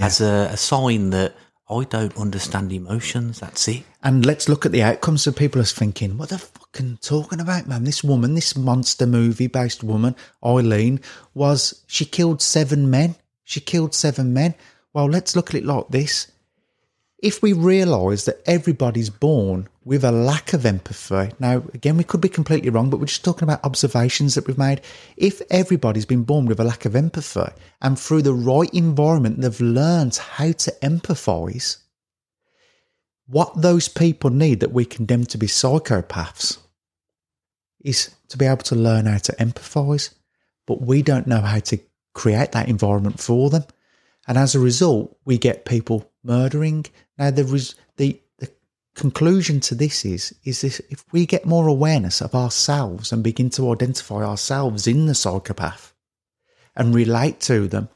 as 0.00 0.20
a, 0.20 0.48
a 0.52 0.56
sign 0.56 1.10
that 1.10 1.34
I 1.68 1.84
don't 1.84 2.16
understand 2.16 2.72
emotions. 2.72 3.40
That's 3.40 3.66
it. 3.68 3.84
And 4.02 4.26
let's 4.26 4.48
look 4.48 4.66
at 4.66 4.72
the 4.72 4.82
outcomes. 4.82 5.22
So 5.22 5.32
people 5.32 5.60
are 5.60 5.64
thinking, 5.64 6.18
what 6.18 6.28
the 6.28 6.38
fucking 6.38 6.98
talking 7.00 7.40
about, 7.40 7.66
man? 7.66 7.84
This 7.84 8.04
woman, 8.04 8.34
this 8.34 8.56
monster 8.56 9.06
movie 9.06 9.46
based 9.46 9.82
woman, 9.82 10.16
Aileen, 10.44 11.00
was 11.34 11.82
she 11.86 12.04
killed 12.04 12.42
seven 12.42 12.90
men? 12.90 13.16
She 13.44 13.60
killed 13.60 13.94
seven 13.94 14.32
men. 14.32 14.54
Well, 14.92 15.06
let's 15.06 15.34
look 15.34 15.50
at 15.50 15.56
it 15.56 15.64
like 15.64 15.88
this. 15.88 16.30
If 17.22 17.40
we 17.40 17.52
realise 17.52 18.24
that 18.24 18.42
everybody's 18.46 19.08
born 19.08 19.68
with 19.84 20.02
a 20.04 20.10
lack 20.10 20.52
of 20.52 20.66
empathy, 20.66 21.32
now 21.38 21.62
again, 21.72 21.96
we 21.96 22.02
could 22.02 22.20
be 22.20 22.28
completely 22.28 22.68
wrong, 22.68 22.90
but 22.90 22.98
we're 22.98 23.06
just 23.06 23.24
talking 23.24 23.44
about 23.44 23.64
observations 23.64 24.34
that 24.34 24.48
we've 24.48 24.58
made. 24.58 24.80
If 25.16 25.40
everybody's 25.48 26.04
been 26.04 26.24
born 26.24 26.46
with 26.46 26.58
a 26.58 26.64
lack 26.64 26.84
of 26.84 26.96
empathy 26.96 27.52
and 27.80 27.96
through 27.96 28.22
the 28.22 28.34
right 28.34 28.68
environment, 28.74 29.40
they've 29.40 29.60
learned 29.60 30.16
how 30.16 30.50
to 30.50 30.74
empathise, 30.82 31.76
what 33.26 33.62
those 33.62 33.88
people 33.88 34.30
need 34.30 34.58
that 34.58 34.72
we 34.72 34.84
condemn 34.84 35.24
to 35.26 35.38
be 35.38 35.46
psychopaths 35.46 36.58
is 37.84 38.12
to 38.28 38.36
be 38.36 38.46
able 38.46 38.64
to 38.64 38.74
learn 38.74 39.06
how 39.06 39.18
to 39.18 39.32
empathize, 39.36 40.12
but 40.66 40.82
we 40.82 41.02
don't 41.02 41.28
know 41.28 41.40
how 41.40 41.60
to 41.60 41.78
create 42.14 42.50
that 42.50 42.68
environment 42.68 43.20
for 43.20 43.48
them. 43.48 43.64
And 44.26 44.36
as 44.36 44.56
a 44.56 44.60
result, 44.60 45.16
we 45.24 45.38
get 45.38 45.64
people 45.64 46.11
murdering. 46.22 46.86
Now, 47.18 47.30
the, 47.30 47.44
res- 47.44 47.74
the, 47.96 48.20
the 48.38 48.50
conclusion 48.94 49.60
to 49.60 49.74
this 49.74 50.04
is, 50.04 50.34
is 50.44 50.60
this, 50.60 50.80
if 50.90 51.04
we 51.12 51.26
get 51.26 51.46
more 51.46 51.68
awareness 51.68 52.20
of 52.20 52.34
ourselves 52.34 53.12
and 53.12 53.22
begin 53.22 53.50
to 53.50 53.72
identify 53.72 54.24
ourselves 54.24 54.86
in 54.86 55.06
the 55.06 55.14
psychopath 55.14 55.92
and 56.76 56.94
relate 56.94 57.40
to 57.40 57.68
them, 57.68 57.88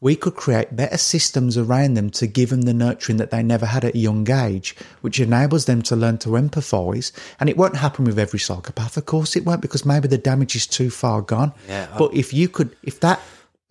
we 0.00 0.16
could 0.16 0.34
create 0.34 0.74
better 0.74 0.98
systems 0.98 1.56
around 1.56 1.94
them 1.94 2.10
to 2.10 2.26
give 2.26 2.50
them 2.50 2.62
the 2.62 2.74
nurturing 2.74 3.18
that 3.18 3.30
they 3.30 3.40
never 3.40 3.66
had 3.66 3.84
at 3.84 3.94
a 3.94 3.98
young 3.98 4.28
age, 4.28 4.74
which 5.00 5.20
enables 5.20 5.66
them 5.66 5.80
to 5.80 5.94
learn 5.94 6.18
to 6.18 6.30
empathise. 6.30 7.12
And 7.38 7.48
it 7.48 7.56
won't 7.56 7.76
happen 7.76 8.04
with 8.04 8.18
every 8.18 8.40
psychopath, 8.40 8.96
of 8.96 9.06
course 9.06 9.36
it 9.36 9.44
won't, 9.44 9.62
because 9.62 9.86
maybe 9.86 10.08
the 10.08 10.18
damage 10.18 10.56
is 10.56 10.66
too 10.66 10.90
far 10.90 11.22
gone. 11.22 11.52
Yeah, 11.68 11.86
but 11.96 12.12
if 12.14 12.34
you 12.34 12.48
could, 12.48 12.74
if 12.82 12.98
that 12.98 13.20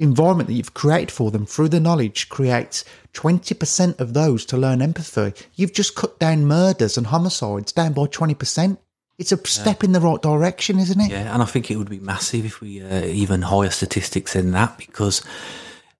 environment 0.02 0.48
that 0.48 0.56
you've 0.56 0.74
created 0.74 1.12
for 1.12 1.32
them 1.32 1.46
through 1.46 1.70
the 1.70 1.80
knowledge 1.80 2.30
creates 2.30 2.84
20% 3.14 4.00
of 4.00 4.14
those 4.14 4.46
to 4.46 4.58
learn 4.58 4.82
empathy, 4.82 5.34
you've 5.56 5.74
just 5.74 5.96
cut 5.96 6.20
down 6.20 6.46
murders 6.46 6.98
and 6.98 7.08
homicides 7.08 7.72
down 7.72 7.94
by 7.94 8.04
20%. 8.04 8.78
It's 9.18 9.32
a 9.32 9.48
step 9.48 9.84
in 9.84 9.92
the 9.92 10.00
right 10.00 10.22
direction, 10.22 10.80
isn't 10.80 11.00
it? 11.00 11.12
Yeah, 11.12 11.32
and 11.32 11.44
I 11.44 11.46
think 11.46 11.70
it 11.70 11.78
would 11.78 11.90
be 11.90 12.00
massive 12.00 12.46
if 12.46 12.60
we 12.60 12.82
uh, 12.82 13.06
even 13.06 13.44
higher 13.44 13.70
statistics 13.70 14.34
than 14.34 14.52
that 14.52 14.78
because, 14.78 15.22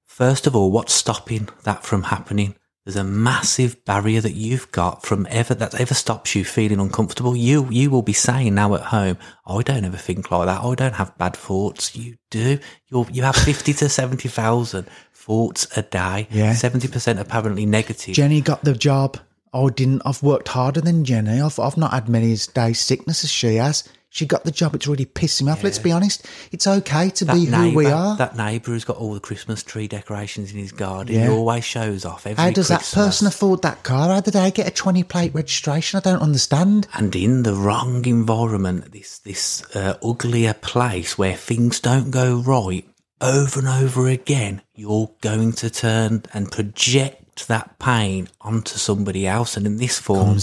first 0.08 0.48
of 0.48 0.56
all, 0.56 0.72
what's 0.72 0.94
stopping 0.94 1.50
that 1.64 1.84
from 1.84 2.04
happening? 2.04 2.56
There's 2.92 3.06
a 3.06 3.10
massive 3.10 3.86
barrier 3.86 4.20
that 4.20 4.34
you've 4.34 4.70
got 4.74 5.06
from 5.06 5.26
ever 5.30 5.54
that 5.54 5.80
ever 5.80 5.94
stops 5.94 6.36
you 6.36 6.44
feeling 6.44 6.82
uncomfortable. 6.82 7.38
You 7.38 7.70
you 7.70 7.90
will 7.90 8.02
be 8.02 8.12
saying 8.12 8.54
now 8.54 8.76
at 8.76 8.82
home, 8.82 9.18
I 9.48 9.62
don't 9.62 9.86
ever 9.86 9.96
think 9.96 10.30
like 10.30 10.48
that. 10.48 10.62
I 10.62 10.76
don't 10.76 10.96
have 10.96 11.18
bad 11.18 11.38
thoughts. 11.38 11.96
You 11.96 12.18
do. 12.30 12.60
You 12.90 13.08
you 13.10 13.24
have 13.24 13.38
fifty 13.38 13.72
to 13.76 13.88
seventy 13.88 14.28
thousand 14.28 14.90
thoughts 15.14 15.70
a 15.78 15.84
day. 15.84 16.28
Yeah. 16.32 16.52
seventy 16.52 16.90
percent 16.90 17.18
apparently 17.20 17.66
negative. 17.66 18.14
Jenny 18.14 18.42
got 18.42 18.66
the 18.66 18.74
job. 18.74 19.18
I 19.54 19.68
didn't. 19.70 20.02
I've 20.06 20.22
worked 20.22 20.50
harder 20.50 20.82
than 20.82 21.06
Jenny. 21.06 21.40
I've, 21.40 21.60
I've 21.60 21.78
not 21.78 21.94
had 21.94 22.10
many 22.10 22.36
days 22.54 22.82
sickness 22.82 23.24
as 23.24 23.30
she 23.32 23.56
has. 23.56 23.88
She 24.14 24.26
got 24.26 24.44
the 24.44 24.52
job. 24.52 24.76
It's 24.76 24.88
really 24.88 25.06
pissing 25.06 25.44
me 25.44 25.54
off. 25.54 25.64
Let's 25.64 25.80
be 25.80 25.94
honest. 25.94 26.28
It's 26.52 26.68
okay 26.68 27.10
to 27.12 27.26
be 27.26 27.46
who 27.46 27.74
we 27.74 27.86
are. 27.86 28.18
That 28.18 28.36
neighbour 28.36 28.72
who's 28.72 28.84
got 28.84 28.98
all 28.98 29.14
the 29.14 29.22
Christmas 29.22 29.64
tree 29.64 29.88
decorations 29.88 30.52
in 30.52 30.58
his 30.58 30.74
garden. 30.74 31.16
Yeah. 31.16 31.28
He 31.28 31.32
always 31.32 31.64
shows 31.64 32.04
off 32.04 32.28
every 32.28 32.44
How 32.44 32.52
does 32.52 32.68
that 32.68 32.84
person 32.94 33.26
afford 33.26 33.62
that 33.62 33.84
car? 33.84 34.10
How 34.10 34.20
did 34.20 34.34
they 34.34 34.52
get 34.52 34.68
a 34.68 34.72
20 34.72 35.04
plate 35.04 35.34
registration? 35.34 35.96
I 35.98 36.02
don't 36.02 36.22
understand. 36.22 36.90
and 36.94 37.16
in 37.16 37.44
the 37.44 37.54
wrong 37.54 38.06
environment, 38.06 38.92
this 38.92 39.20
this 39.20 39.64
uh, 39.78 39.98
uglier 40.04 40.56
place 40.56 41.18
where 41.18 41.38
things 41.38 41.80
don't 41.80 42.12
go 42.12 42.42
right 42.42 42.86
over 43.22 43.60
and 43.60 43.70
over 43.70 44.10
again, 44.10 44.62
you're 44.76 45.10
going 45.22 45.54
to 45.54 45.70
turn 45.70 46.24
and 46.34 46.52
project 46.52 47.48
that 47.48 47.80
pain 47.80 48.28
onto 48.42 48.78
somebody 48.78 49.26
else. 49.26 49.56
And 49.56 49.66
in 49.66 49.78
this 49.78 50.00
form, 50.00 50.38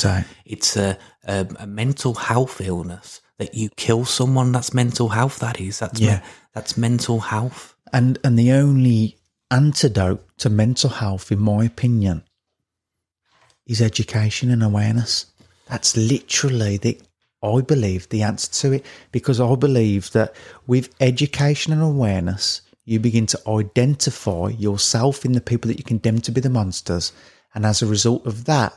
it's 0.47 0.75
a, 0.75 0.97
a 1.27 1.47
a 1.59 1.67
mental 1.67 2.15
health 2.15 2.63
illness 2.63 3.21
that 3.38 3.54
you 3.54 3.68
kill 3.76 4.04
someone. 4.04 4.52
That's 4.52 4.75
mental 4.75 5.11
health. 5.11 5.38
That 5.38 5.61
is. 5.61 5.78
That's 5.78 6.00
Yeah. 6.00 6.16
me- 6.18 6.23
that's 6.54 6.76
mental 6.76 7.21
health. 7.21 7.75
And 7.92 8.18
and 8.25 8.38
the 8.38 8.52
only 8.52 9.16
antidote 9.50 10.25
to 10.38 10.50
mental 10.50 10.90
health, 10.90 11.33
in 11.33 11.38
my 11.40 11.64
opinion, 11.64 12.25
is 13.66 13.80
education 13.80 14.50
and 14.50 14.62
awareness. 14.62 15.26
That's 15.66 15.97
literally 15.97 16.76
the 16.78 16.99
I 17.40 17.61
believe 17.61 18.09
the 18.09 18.23
answer 18.23 18.50
to 18.62 18.73
it 18.73 18.85
because 19.12 19.40
I 19.40 19.54
believe 19.54 20.11
that 20.11 20.35
with 20.66 20.92
education 21.00 21.73
and 21.73 21.80
awareness, 21.83 22.62
you 22.85 22.99
begin 22.99 23.26
to 23.26 23.40
identify 23.49 24.49
yourself 24.49 25.25
in 25.25 25.33
the 25.33 25.40
people 25.40 25.68
that 25.68 25.78
you 25.78 25.85
condemn 25.85 26.21
to 26.23 26.33
be 26.33 26.40
the 26.40 26.50
monsters, 26.50 27.12
and 27.54 27.64
as 27.64 27.80
a 27.80 27.87
result 27.87 28.26
of 28.26 28.47
that, 28.47 28.75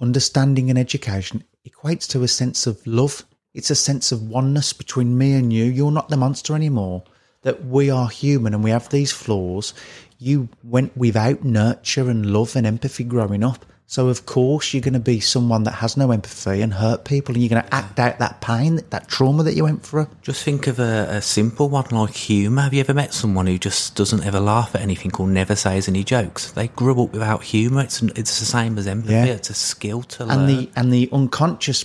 understanding 0.00 0.68
and 0.68 0.78
education 0.78 1.44
equates 1.66 2.06
to 2.08 2.22
a 2.22 2.28
sense 2.28 2.66
of 2.66 2.86
love. 2.86 3.24
It's 3.56 3.70
a 3.70 3.74
sense 3.74 4.12
of 4.12 4.28
oneness 4.28 4.74
between 4.74 5.16
me 5.16 5.32
and 5.32 5.50
you. 5.50 5.64
You're 5.64 5.90
not 5.90 6.10
the 6.10 6.18
monster 6.18 6.54
anymore. 6.54 7.04
That 7.40 7.64
we 7.64 7.88
are 7.88 8.10
human 8.10 8.52
and 8.52 8.62
we 8.62 8.70
have 8.70 8.90
these 8.90 9.12
flaws. 9.12 9.72
You 10.18 10.50
went 10.62 10.94
without 10.94 11.42
nurture 11.42 12.10
and 12.10 12.26
love 12.26 12.54
and 12.54 12.66
empathy 12.66 13.02
growing 13.02 13.42
up. 13.42 13.64
So, 13.88 14.08
of 14.08 14.26
course, 14.26 14.74
you're 14.74 14.82
going 14.82 14.94
to 14.94 15.00
be 15.00 15.20
someone 15.20 15.62
that 15.62 15.74
has 15.74 15.96
no 15.96 16.10
empathy 16.10 16.60
and 16.60 16.74
hurt 16.74 17.04
people, 17.04 17.34
and 17.34 17.42
you're 17.42 17.48
going 17.48 17.62
to 17.62 17.74
act 17.74 18.00
out 18.00 18.18
that 18.18 18.40
pain, 18.40 18.80
that 18.90 19.06
trauma 19.06 19.44
that 19.44 19.54
you 19.54 19.62
went 19.62 19.84
through. 19.84 20.08
Just 20.22 20.42
think 20.42 20.66
of 20.66 20.80
a, 20.80 21.06
a 21.08 21.22
simple 21.22 21.68
one 21.68 21.86
like 21.92 22.14
humour. 22.14 22.62
Have 22.62 22.74
you 22.74 22.80
ever 22.80 22.92
met 22.92 23.14
someone 23.14 23.46
who 23.46 23.58
just 23.58 23.94
doesn't 23.94 24.24
ever 24.24 24.40
laugh 24.40 24.74
at 24.74 24.80
anything 24.82 25.12
or 25.18 25.28
never 25.28 25.54
says 25.54 25.86
any 25.86 26.02
jokes? 26.02 26.50
They 26.50 26.66
grew 26.66 27.00
up 27.00 27.12
without 27.12 27.44
humour. 27.44 27.82
It's 27.82 28.02
it's 28.02 28.40
the 28.40 28.44
same 28.44 28.76
as 28.76 28.88
empathy. 28.88 29.14
Yeah. 29.14 29.26
It's 29.26 29.50
a 29.50 29.54
skill 29.54 30.02
to 30.02 30.24
learn. 30.24 30.40
and 30.40 30.48
the 30.48 30.70
and 30.74 30.92
the 30.92 31.08
unconscious 31.12 31.84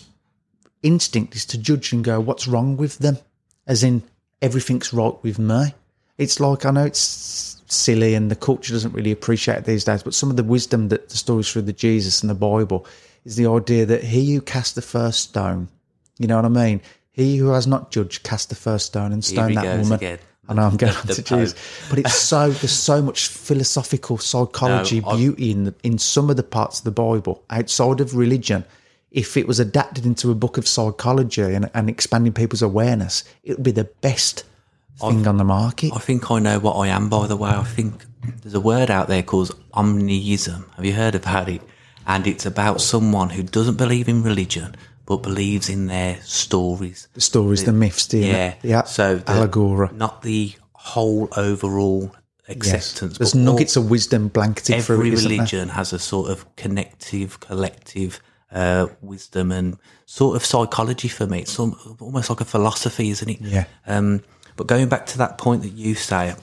instinct 0.84 1.36
is 1.36 1.46
to 1.48 1.58
judge 1.58 1.94
and 1.94 2.04
go, 2.04 2.20
"What's 2.20 2.48
wrong 2.48 2.78
with 2.78 3.00
them?" 3.00 3.18
As 3.68 3.84
in, 3.84 4.04
everything's 4.42 4.94
right 4.94 5.16
with 5.24 5.40
me. 5.40 5.74
It's 6.18 6.40
like 6.40 6.66
I 6.66 6.72
know 6.72 6.86
it's 6.86 7.62
silly, 7.68 8.14
and 8.14 8.30
the 8.30 8.36
culture 8.36 8.74
doesn't 8.74 8.94
really 8.94 9.12
appreciate 9.12 9.60
it 9.60 9.66
these 9.66 9.84
days. 9.84 10.04
But 10.04 10.14
some 10.14 10.30
of 10.30 10.36
the 10.36 10.44
wisdom 10.44 10.90
that 10.90 11.10
the 11.10 11.18
stories 11.18 11.52
through 11.52 11.64
the 11.64 11.74
Jesus 11.74 12.22
and 12.22 12.30
the 12.30 12.36
Bible 12.36 12.86
is 13.26 13.36
the 13.36 13.48
idea 13.48 13.86
that 13.86 14.04
he 14.04 14.34
who 14.34 14.42
cast 14.42 14.76
the 14.76 14.82
first 14.82 15.22
stone, 15.22 15.68
you 16.18 16.28
know 16.28 16.36
what 16.36 16.46
I 16.46 16.50
mean? 16.50 16.82
He 17.12 17.38
who 17.38 17.50
has 17.50 17.68
not 17.68 17.92
judged 17.92 18.24
cast 18.24 18.50
the 18.50 18.56
first 18.56 18.88
stone 18.88 19.12
and 19.12 19.24
stone 19.24 19.54
that 19.56 19.80
woman. 19.80 19.94
again. 19.94 20.20
I 20.50 20.54
know 20.54 20.64
I'm 20.64 20.76
going 20.76 20.94
the 21.06 21.14
to 21.14 21.24
Jesus, 21.24 21.56
but 21.90 22.00
it's 22.00 22.14
so 22.14 22.50
there's 22.50 22.72
so 22.72 23.02
much 23.02 23.28
philosophical 23.28 24.18
psychology, 24.32 25.00
No, 25.00 25.16
beauty 25.16 25.52
in 25.52 25.64
the, 25.66 25.76
in 25.84 25.98
some 25.98 26.30
of 26.30 26.36
the 26.36 26.44
parts 26.44 26.80
of 26.80 26.86
the 26.86 26.92
Bible 26.92 27.44
outside 27.50 28.02
of 28.02 28.16
religion. 28.16 28.66
If 29.12 29.36
it 29.36 29.46
was 29.48 29.60
adapted 29.60 30.06
into 30.06 30.32
a 30.32 30.36
book 30.36 30.58
of 30.58 30.68
psychology 30.68 31.42
and, 31.42 31.70
and 31.74 31.90
expanding 31.90 32.32
people's 32.34 32.62
awareness, 32.62 33.24
it 33.44 33.58
would 33.58 33.64
be 33.64 33.72
the 33.72 33.84
best 34.02 34.46
thing 35.00 35.28
on 35.28 35.38
the 35.38 35.44
market. 35.44 35.92
I 35.94 36.00
think 36.00 36.32
I 36.32 36.40
know 36.40 36.60
what 36.60 36.76
I 36.76 36.88
am, 36.88 37.10
by 37.10 37.28
the 37.28 37.36
way. 37.36 37.50
I 37.50 37.64
think 37.64 38.06
there's 38.42 38.54
a 38.54 38.62
word 38.62 38.90
out 38.90 39.08
there 39.10 39.24
called 39.24 39.52
omniism. 39.74 40.74
Have 40.76 40.86
you 40.86 40.94
heard 40.94 41.16
about 41.16 41.50
it? 41.50 41.62
And 42.08 42.26
it's 42.26 42.46
about 42.46 42.82
someone 42.82 43.30
who 43.32 43.44
doesn't 43.44 43.78
believe 43.78 44.08
in 44.08 44.24
religion, 44.24 44.76
but 45.06 45.18
believes 45.18 45.70
in 45.70 45.88
their 45.88 46.20
stories. 46.22 47.08
the 47.14 47.22
stories, 47.22 47.64
the 47.66 47.74
myths, 47.74 48.08
the 48.08 48.20
Yeah. 48.20 48.54
yeah, 48.64 48.84
So 48.84 49.18
the, 49.18 49.30
allegory. 49.32 49.90
not 49.94 50.22
the 50.22 50.54
whole 50.74 51.28
overall 51.36 52.16
Yes. 52.48 52.58
acceptance. 52.58 53.18
There's 53.18 53.34
but 53.34 53.40
all- 53.40 53.46
nuggets 53.46 53.76
of 53.76 53.90
wisdom 53.90 54.30
blanketed 54.30 54.84
through 54.84 54.96
every 54.98 55.10
there? 55.12 55.20
religion 55.30 55.70
has 55.70 55.94
a 55.94 56.00
sort 56.00 56.30
of 56.32 56.46
connective, 56.56 57.40
collective 57.40 58.20
uh, 58.52 58.88
wisdom 59.02 59.52
and 59.52 59.78
sort 60.06 60.36
of 60.36 60.44
psychology 60.46 61.08
for 61.08 61.26
me. 61.28 61.40
It's 61.40 61.58
almost 61.60 62.30
like 62.30 62.42
a 62.42 62.46
philosophy, 62.46 63.10
isn't 63.10 63.30
it? 63.30 63.42
Yeah. 63.42 63.66
Um, 63.88 64.24
but 64.58 64.68
going 64.68 64.90
back 64.90 65.06
to 65.08 65.18
that 65.20 65.38
point 65.38 65.62
that 65.64 65.70
you 65.74 65.96
say, 65.96 66.36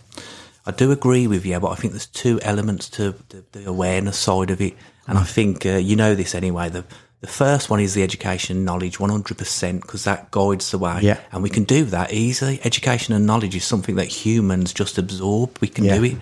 I 0.67 0.71
do 0.71 0.91
agree 0.93 1.27
with 1.27 1.45
you, 1.47 1.59
but 1.61 1.69
I 1.71 1.75
think 1.77 1.93
there's 1.93 2.07
two 2.07 2.41
elements 2.43 2.89
to 2.91 3.15
the, 3.29 3.45
the 3.53 3.65
awareness 3.69 4.17
side 4.19 4.51
of 4.51 4.61
it. 4.61 4.75
And 5.07 5.17
I 5.19 5.25
think 5.25 5.65
uh, 5.65 5.77
you 5.77 5.97
know 5.97 6.15
this 6.15 6.35
anyway. 6.35 6.69
The 6.69 6.85
the 7.21 7.27
first 7.27 7.69
one 7.69 7.81
is 7.81 7.95
the 7.95 8.05
education 8.05 8.65
knowledge, 8.65 8.99
100%, 8.99 9.81
because 9.83 10.05
that 10.05 10.31
guides 10.31 10.71
the 10.71 10.79
way. 10.79 11.01
Yeah. 11.03 11.19
And 11.33 11.43
we 11.43 11.51
can 11.51 11.65
do 11.65 11.85
that 11.87 12.13
easily. 12.13 12.61
Education 12.63 13.13
and 13.13 13.27
knowledge 13.27 13.57
is 13.57 13.65
something 13.65 13.97
that 13.97 14.05
humans 14.07 14.73
just 14.73 14.99
absorb. 14.99 15.59
We 15.61 15.67
can 15.67 15.85
Yeah. 15.85 15.97
do 15.97 16.05
it. 16.05 16.17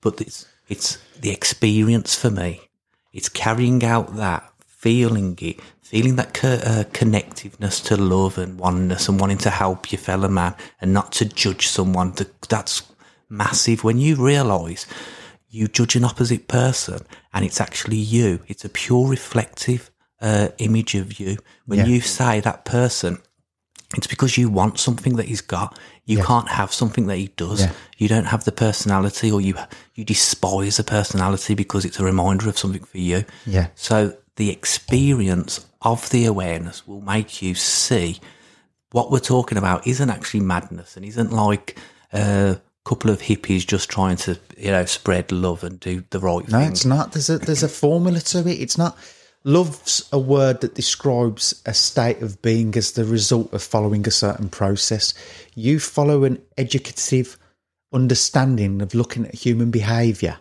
But 0.00 0.20
it's, 0.20 0.46
it's 0.68 0.98
the 1.20 1.30
experience 1.30 2.16
for 2.16 2.28
me. 2.28 2.60
It's 3.12 3.28
carrying 3.28 3.84
out 3.84 4.16
that, 4.16 4.51
feeling 4.82 5.38
it, 5.40 5.60
feeling 5.80 6.16
that 6.16 6.34
co- 6.34 6.60
uh, 6.72 6.82
connectiveness 6.92 7.82
to 7.84 7.96
love 7.96 8.36
and 8.36 8.58
oneness 8.58 9.08
and 9.08 9.20
wanting 9.20 9.38
to 9.38 9.50
help 9.50 9.92
your 9.92 9.98
fellow 10.00 10.28
man 10.28 10.54
and 10.80 10.92
not 10.92 11.12
to 11.12 11.24
judge 11.24 11.68
someone. 11.68 12.12
Th- 12.12 12.28
That's 12.48 12.82
massive. 13.28 13.84
When 13.84 13.98
you 13.98 14.16
realise 14.16 14.86
you 15.50 15.68
judge 15.68 15.94
an 15.94 16.04
opposite 16.04 16.48
person 16.48 16.98
and 17.32 17.44
it's 17.44 17.60
actually 17.60 17.96
you, 17.98 18.40
it's 18.48 18.64
a 18.64 18.68
pure 18.68 19.06
reflective 19.08 19.90
uh, 20.20 20.48
image 20.58 20.94
of 20.96 21.20
you. 21.20 21.36
When 21.66 21.78
Yeah. 21.80 21.86
you 21.86 22.00
say 22.00 22.40
that 22.40 22.64
person, 22.64 23.18
it's 23.96 24.06
because 24.08 24.36
you 24.38 24.48
want 24.48 24.80
something 24.80 25.14
that 25.16 25.26
he's 25.26 25.42
got. 25.42 25.78
You 26.06 26.16
Yes. 26.18 26.26
can't 26.26 26.48
have 26.48 26.72
something 26.72 27.06
that 27.06 27.18
he 27.18 27.28
does. 27.36 27.60
Yeah. 27.60 27.72
You 27.98 28.08
don't 28.08 28.24
have 28.34 28.42
the 28.44 28.52
personality, 28.52 29.30
or 29.30 29.40
you 29.40 29.54
you 29.94 30.04
despise 30.04 30.80
a 30.80 30.84
personality 30.84 31.54
because 31.54 31.84
it's 31.84 32.00
a 32.00 32.04
reminder 32.04 32.48
of 32.48 32.58
something 32.58 32.82
for 32.82 32.98
you. 32.98 33.24
Yeah. 33.46 33.66
So 33.74 34.16
the 34.36 34.50
experience 34.50 35.66
of 35.82 36.08
the 36.10 36.24
awareness 36.24 36.86
will 36.86 37.00
make 37.00 37.42
you 37.42 37.54
see 37.54 38.18
what 38.92 39.10
we're 39.10 39.18
talking 39.20 39.58
about 39.58 39.86
isn't 39.86 40.10
actually 40.10 40.40
madness 40.40 40.96
and 40.96 41.04
isn't 41.04 41.32
like 41.32 41.78
a 42.12 42.58
couple 42.84 43.10
of 43.10 43.20
hippies 43.22 43.66
just 43.66 43.88
trying 43.88 44.16
to 44.16 44.38
you 44.56 44.70
know 44.70 44.84
spread 44.84 45.32
love 45.32 45.64
and 45.64 45.80
do 45.80 46.04
the 46.10 46.20
right 46.20 46.46
No, 46.48 46.58
thing. 46.58 46.66
No, 46.66 46.72
it's 46.72 46.84
not. 46.84 47.12
There's 47.12 47.30
a 47.30 47.38
there's 47.38 47.62
a 47.62 47.68
formula 47.68 48.20
to 48.20 48.40
it. 48.40 48.60
It's 48.60 48.78
not. 48.78 48.96
Love's 49.44 50.08
a 50.12 50.18
word 50.18 50.60
that 50.60 50.74
describes 50.76 51.62
a 51.66 51.74
state 51.74 52.22
of 52.22 52.40
being 52.42 52.76
as 52.76 52.92
the 52.92 53.04
result 53.04 53.52
of 53.52 53.60
following 53.62 54.06
a 54.06 54.10
certain 54.10 54.48
process. 54.48 55.14
You 55.56 55.80
follow 55.80 56.22
an 56.22 56.40
educative 56.56 57.36
understanding 57.92 58.80
of 58.82 58.94
looking 58.94 59.26
at 59.26 59.34
human 59.34 59.70
behaviour, 59.72 60.38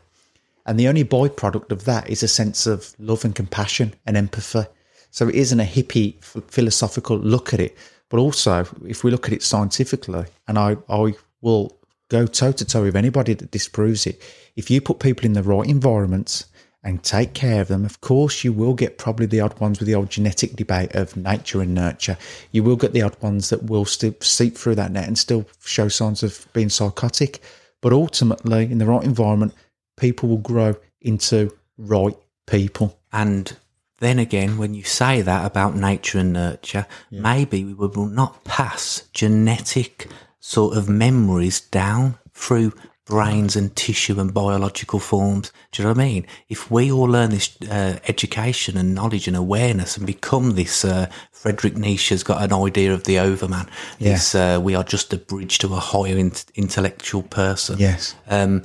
and 0.71 0.79
the 0.79 0.87
only 0.87 1.03
byproduct 1.03 1.73
of 1.73 1.83
that 1.83 2.09
is 2.09 2.23
a 2.23 2.29
sense 2.29 2.65
of 2.65 2.95
love 2.97 3.25
and 3.25 3.35
compassion 3.35 3.93
and 4.05 4.15
empathy. 4.15 4.63
So 5.09 5.27
it 5.27 5.35
isn't 5.35 5.59
a 5.59 5.65
hippie 5.65 6.23
philosophical 6.23 7.17
look 7.17 7.53
at 7.53 7.59
it, 7.59 7.77
but 8.07 8.19
also 8.19 8.65
if 8.87 9.03
we 9.03 9.11
look 9.11 9.27
at 9.27 9.33
it 9.33 9.43
scientifically, 9.43 10.23
and 10.47 10.57
I, 10.57 10.77
I 10.87 11.13
will 11.41 11.77
go 12.07 12.25
toe 12.25 12.53
to 12.53 12.63
toe 12.63 12.83
with 12.83 12.95
anybody 12.95 13.33
that 13.33 13.51
disproves 13.51 14.07
it. 14.07 14.21
If 14.55 14.71
you 14.71 14.79
put 14.79 14.99
people 14.99 15.25
in 15.25 15.33
the 15.33 15.43
right 15.43 15.67
environments 15.67 16.45
and 16.85 17.03
take 17.03 17.33
care 17.33 17.59
of 17.59 17.67
them, 17.67 17.83
of 17.83 17.99
course, 17.99 18.45
you 18.45 18.53
will 18.53 18.73
get 18.73 18.97
probably 18.97 19.25
the 19.25 19.41
odd 19.41 19.59
ones 19.59 19.77
with 19.77 19.87
the 19.87 19.95
old 19.95 20.09
genetic 20.09 20.55
debate 20.55 20.95
of 20.95 21.17
nature 21.17 21.59
and 21.61 21.75
nurture. 21.75 22.17
You 22.53 22.63
will 22.63 22.77
get 22.77 22.93
the 22.93 23.01
odd 23.01 23.21
ones 23.21 23.49
that 23.49 23.63
will 23.63 23.83
still 23.83 24.15
seep 24.21 24.55
through 24.55 24.75
that 24.75 24.93
net 24.93 25.09
and 25.09 25.19
still 25.19 25.45
show 25.65 25.89
signs 25.89 26.23
of 26.23 26.47
being 26.53 26.69
psychotic. 26.69 27.41
But 27.81 27.91
ultimately, 27.91 28.71
in 28.71 28.77
the 28.77 28.85
right 28.85 29.03
environment, 29.03 29.53
people 30.01 30.27
will 30.27 30.37
grow 30.37 30.75
into 30.99 31.55
right 31.77 32.17
people. 32.47 32.99
And 33.13 33.55
then 33.99 34.19
again, 34.19 34.57
when 34.57 34.73
you 34.73 34.83
say 34.83 35.21
that 35.21 35.45
about 35.45 35.75
nature 35.75 36.19
and 36.19 36.33
nurture, 36.33 36.87
maybe 37.11 37.63
we 37.63 37.73
will 37.73 38.07
not 38.07 38.43
pass 38.43 39.07
genetic 39.13 40.07
sort 40.39 40.75
of 40.75 40.89
memories 40.89 41.61
down 41.61 42.17
through 42.33 42.73
brains 43.05 43.55
and 43.55 43.75
tissue 43.75 44.19
and 44.19 44.33
biological 44.33 44.99
forms. 44.99 45.51
Do 45.71 45.81
you 45.81 45.87
know 45.87 45.93
what 45.93 46.01
I 46.01 46.05
mean? 46.05 46.27
If 46.49 46.71
we 46.71 46.91
all 46.91 47.07
learn 47.07 47.29
this 47.29 47.55
uh, 47.69 47.99
education 48.07 48.77
and 48.77 48.95
knowledge 48.95 49.27
and 49.27 49.35
awareness 49.37 49.97
and 49.97 50.07
become 50.07 50.51
this, 50.51 50.83
uh, 50.85 51.07
Frederick 51.31 51.75
Nietzsche's 51.77 52.23
got 52.23 52.41
an 52.41 52.53
idea 52.53 52.93
of 52.93 53.03
the 53.03 53.19
overman. 53.19 53.67
Yeah. 53.99 54.13
This, 54.13 54.33
uh, 54.33 54.59
we 54.63 54.75
are 54.75 54.83
just 54.83 55.13
a 55.13 55.17
bridge 55.17 55.57
to 55.59 55.67
a 55.73 55.79
higher 55.79 56.17
in- 56.17 56.31
intellectual 56.55 57.23
person 57.23 57.77
Yes. 57.79 58.15
um, 58.29 58.63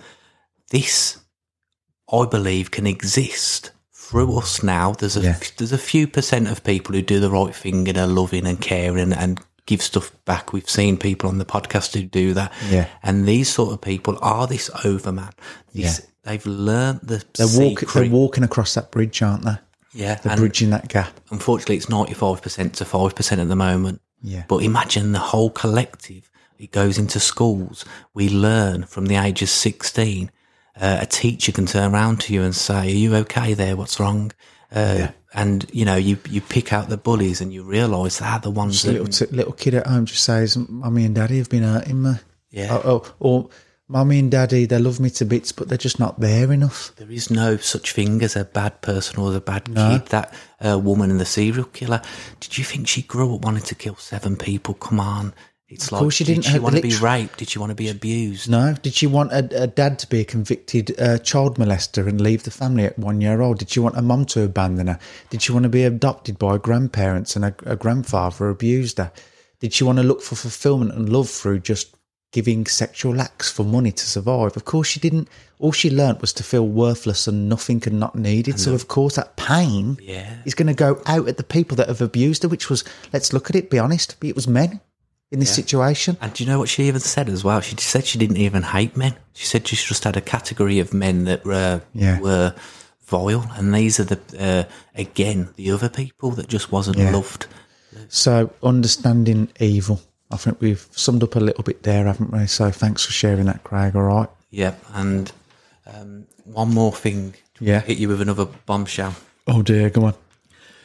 this, 0.71 1.19
I 2.13 2.25
believe, 2.27 2.71
can 2.71 2.87
exist 2.87 3.71
through 3.93 4.39
us 4.39 4.63
now. 4.63 4.93
There's 4.93 5.17
a 5.17 5.21
Yeah. 5.23 5.39
there's 5.57 5.73
a 5.73 5.79
few 5.79 6.07
percent 6.07 6.49
of 6.49 6.63
people 6.65 6.95
who 6.95 7.03
do 7.03 7.19
the 7.21 7.31
right 7.31 7.55
thing 7.55 7.89
and 7.89 7.99
are 7.99 8.07
loving 8.07 8.47
and 8.47 8.61
caring 8.61 9.13
and 9.13 9.41
give 9.67 9.83
stuff 9.83 10.13
back. 10.25 10.53
We've 10.53 10.71
seen 10.71 10.97
people 10.97 11.29
on 11.29 11.39
the 11.39 11.45
podcast 11.45 11.95
who 11.95 12.03
do 12.05 12.33
that. 12.35 12.53
Yeah. 12.71 12.87
And 13.03 13.27
these 13.27 13.53
sort 13.53 13.73
of 13.73 13.81
people 13.81 14.17
are 14.23 14.47
this 14.47 14.71
overman. 14.85 15.33
This, 15.75 15.99
Yeah. 16.01 16.07
They've 16.23 16.47
learned 16.47 17.01
the 17.05 17.25
They're, 17.35 17.47
walk, 17.47 17.81
secret. 17.81 17.93
they're 18.03 18.11
walking 18.11 18.45
across 18.45 18.75
that 18.75 18.91
bridge, 18.93 19.23
aren't 19.23 19.45
they? 19.45 19.57
yeah. 19.93 20.17
They're 20.17 20.37
bridging 20.37 20.71
that 20.71 20.89
gap. 20.89 21.19
unfortunately, 21.31 21.77
it's 21.77 21.87
95% 21.87 22.75
to 22.75 22.85
5% 22.85 23.39
at 23.41 23.49
the 23.49 23.57
moment. 23.57 24.01
Yeah. 24.23 24.45
But 24.47 24.59
imagine 24.63 25.11
the 25.13 25.19
whole 25.19 25.51
collective. 25.51 26.31
It 26.59 26.71
goes 26.73 26.97
into 26.99 27.19
schools. 27.21 27.85
We 28.15 28.29
learn 28.29 28.85
from 28.85 29.07
the 29.07 29.17
age 29.17 29.43
of 29.43 29.49
16. 29.49 30.31
Uh, 30.79 30.99
a 31.01 31.07
teacher 31.07 31.53
can 31.53 31.67
turn 31.67 31.95
around 31.95 32.21
to 32.21 32.35
you 32.35 32.43
and 32.43 32.55
say, 32.55 32.75
Are 32.81 32.85
you 32.85 33.15
okay 33.17 33.55
there? 33.55 33.77
What's 33.77 33.99
wrong? 34.01 34.33
Uh, 34.71 35.09
And, 35.35 35.67
you 35.73 35.85
know, 35.85 35.97
you, 35.97 36.17
you 36.31 36.41
pick 36.41 36.73
out 36.73 36.89
the 36.89 36.97
bullies 36.97 37.41
and 37.43 37.53
you 37.53 37.63
realise 37.63 38.19
they're 38.19 38.39
the 38.39 38.51
ones 38.51 38.83
that. 38.83 38.93
little, 38.93 39.07
t- 39.07 39.27
little 39.37 39.53
kid 39.53 39.75
at 39.75 39.87
home 39.87 40.07
just 40.07 40.25
says, 40.25 40.57
Mummy 40.57 41.05
and 41.05 41.15
Daddy 41.15 41.37
have 41.39 41.51
been 41.51 41.63
hurting 41.63 42.03
me. 42.03 42.13
Yeah. 42.51 42.69
Oh, 42.73 42.83
oh, 43.05 43.15
or 43.21 43.49
Mummy 43.89 44.19
and 44.19 44.31
Daddy, 44.31 44.65
they 44.67 44.79
love 44.79 44.99
me 44.99 45.11
to 45.11 45.25
bits, 45.27 45.53
but 45.53 45.69
they're 45.69 45.77
just 45.77 45.99
not 46.01 46.21
there 46.21 46.51
enough. 46.53 46.93
There 46.97 47.11
is 47.11 47.31
no 47.31 47.59
such 47.59 47.93
thing 47.93 48.23
as 48.23 48.35
a 48.35 48.45
bad 48.47 48.81
person 48.81 49.19
or 49.21 49.35
a 49.37 49.41
bad 49.41 49.69
No. 49.69 49.99
kid. 49.99 50.09
That 50.09 50.33
uh, 50.65 50.79
woman 50.79 51.11
in 51.11 51.19
the 51.19 51.27
serial 51.27 51.67
killer. 51.67 52.01
Did 52.41 52.57
you 52.57 52.65
think 52.65 52.89
she 52.89 53.03
grew 53.03 53.35
up 53.35 53.43
wanting 53.45 53.65
to 53.65 53.75
kill 53.75 53.97
seven 53.97 54.37
people? 54.37 54.73
Come 54.75 55.01
on. 55.01 55.35
It's 55.69 55.91
like, 55.91 56.01
course 56.01 56.15
she 56.15 56.25
did 56.25 56.35
didn't 56.35 56.45
she 56.45 56.59
want 56.61 56.77
to 56.77 56.83
be 56.83 56.95
raped? 56.97 57.39
Did 57.39 57.51
she 57.51 57.59
want 57.59 57.71
to 57.71 57.75
be 57.75 57.89
abused? 57.89 58.49
No. 58.49 58.75
Did 58.81 58.95
she 58.95 59.09
want 59.09 59.33
a, 59.33 59.63
a 59.63 59.67
dad 59.67 59.99
to 60.01 60.07
be 60.07 60.21
a 60.21 60.25
convicted 60.25 60.95
uh, 61.01 61.19
child 61.19 61.59
molester 61.59 62.07
and 62.07 62.21
leave 62.21 62.45
the 62.45 62.53
family 62.53 62.85
at 62.85 62.97
one 62.99 63.21
year 63.21 63.41
old? 63.41 63.59
Did 63.59 63.71
she 63.71 63.81
want 63.81 63.97
a 63.97 64.03
mum 64.03 64.27
to 64.27 64.45
abandon 64.45 64.87
her? 64.87 64.99
Did 65.31 65.43
she 65.43 65.51
want 65.51 65.65
to 65.65 65.69
be 65.69 65.83
adopted 65.83 66.39
by 66.39 66.53
her 66.53 66.59
grandparents 66.59 67.35
and 67.35 67.45
a, 67.47 67.55
a 67.65 67.75
grandfather 67.75 68.49
abused 68.49 68.99
her? 68.99 69.11
Did 69.59 69.73
she 69.73 69.83
want 69.83 69.99
to 69.99 70.05
look 70.05 70.23
for 70.23 70.37
fulfillment 70.37 70.93
and 70.93 71.09
love 71.09 71.29
through 71.29 71.59
just 71.61 71.97
giving 72.31 72.67
sexual 72.67 73.21
acts 73.21 73.51
for 73.51 73.65
money 73.65 73.91
to 73.91 74.07
survive? 74.07 74.57
Of 74.57 74.67
course 74.67 74.87
she 74.87 75.01
didn't. 75.01 75.29
All 75.59 75.73
she 75.73 75.91
learnt 75.91 76.21
was 76.21 76.33
to 76.35 76.45
feel 76.45 76.69
worthless 76.69 77.27
and 77.27 77.49
nothing 77.49 77.83
and 77.87 77.99
not 77.99 78.15
needed. 78.15 78.61
So 78.61 78.73
of 78.73 78.87
course 78.87 79.17
that 79.17 79.37
pain 79.37 79.99
Yeah. 80.01 80.37
is 80.45 80.55
going 80.55 80.67
to 80.69 80.75
go 80.75 81.03
out 81.07 81.27
at 81.27 81.39
the 81.39 81.43
people 81.43 81.77
that 81.79 81.89
have 81.89 82.03
abused 82.03 82.45
her, 82.45 82.49
which 82.49 82.71
was, 82.71 82.85
let's 83.13 83.33
look 83.33 83.51
at 83.51 83.57
it, 83.57 83.69
be 83.69 83.81
honest, 83.81 84.15
it 84.23 84.37
was 84.37 84.47
men 84.47 84.81
in 85.31 85.41
this 85.41 85.55
situation. 85.55 86.17
And 86.21 86.33
do 86.33 86.45
you 86.45 86.51
know 86.51 86.59
what 86.59 86.69
she 86.69 86.85
even 86.85 87.01
said 87.01 87.29
as 87.29 87.43
well? 87.43 87.61
She 87.61 87.77
said 87.77 88.05
she 88.07 88.19
didn't 88.19 88.37
even 88.37 88.63
hate 88.63 88.97
men. 88.97 89.15
She 89.33 89.47
said 89.47 89.67
she 89.67 89.77
just 89.77 90.05
had 90.05 90.17
a 90.17 90.21
category 90.21 90.79
of 90.79 90.95
men 90.95 91.25
that 91.25 91.45
were 91.45 91.83
Yeah. 91.95 92.21
were 92.21 92.55
vile, 93.07 93.51
and 93.57 93.75
these 93.75 93.99
are 94.01 94.05
the 94.05 94.19
uh, 94.39 94.65
again 94.95 95.49
the 95.57 95.71
other 95.71 95.89
people 95.89 96.31
that 96.33 96.49
just 96.49 96.71
wasn't 96.73 96.99
Yeah. 96.99 97.11
loved. 97.13 97.47
So, 98.09 98.51
understanding 98.63 99.49
evil. 99.59 100.01
I 100.31 100.37
think 100.37 100.61
we've 100.61 100.87
summed 100.91 101.23
up 101.23 101.35
a 101.37 101.41
little 101.41 101.65
bit 101.65 101.83
there, 101.83 102.05
haven't 102.07 102.31
we? 102.33 102.47
So, 102.47 102.71
thanks 102.71 103.05
for 103.07 103.13
sharing 103.13 103.47
that, 103.47 103.65
Craig. 103.65 103.97
All 103.97 104.03
right. 104.03 104.29
Yep. 104.51 104.85
And 104.95 105.33
um, 105.87 106.27
one 106.45 106.73
more 106.75 106.93
thing. 106.93 107.35
Yeah. 107.59 107.81
Hit 107.81 107.99
you 107.99 108.09
with 108.09 108.21
another 108.21 108.47
bombshell. 108.67 109.15
Oh 109.47 109.63
dear, 109.63 109.89
go 109.91 110.05
on. 110.07 110.15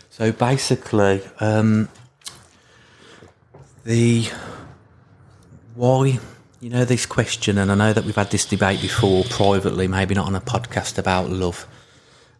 So 0.09 0.31
basically, 0.31 1.21
um, 1.39 1.89
the 3.83 4.29
why 5.75 6.19
you 6.59 6.69
know 6.69 6.85
this 6.85 7.05
question, 7.05 7.57
and 7.57 7.71
I 7.71 7.75
know 7.75 7.93
that 7.93 8.05
we've 8.05 8.15
had 8.15 8.29
this 8.29 8.45
debate 8.45 8.81
before 8.81 9.23
privately, 9.25 9.87
maybe 9.87 10.13
not 10.13 10.27
on 10.27 10.35
a 10.35 10.41
podcast 10.41 10.97
about 10.97 11.29
love. 11.29 11.67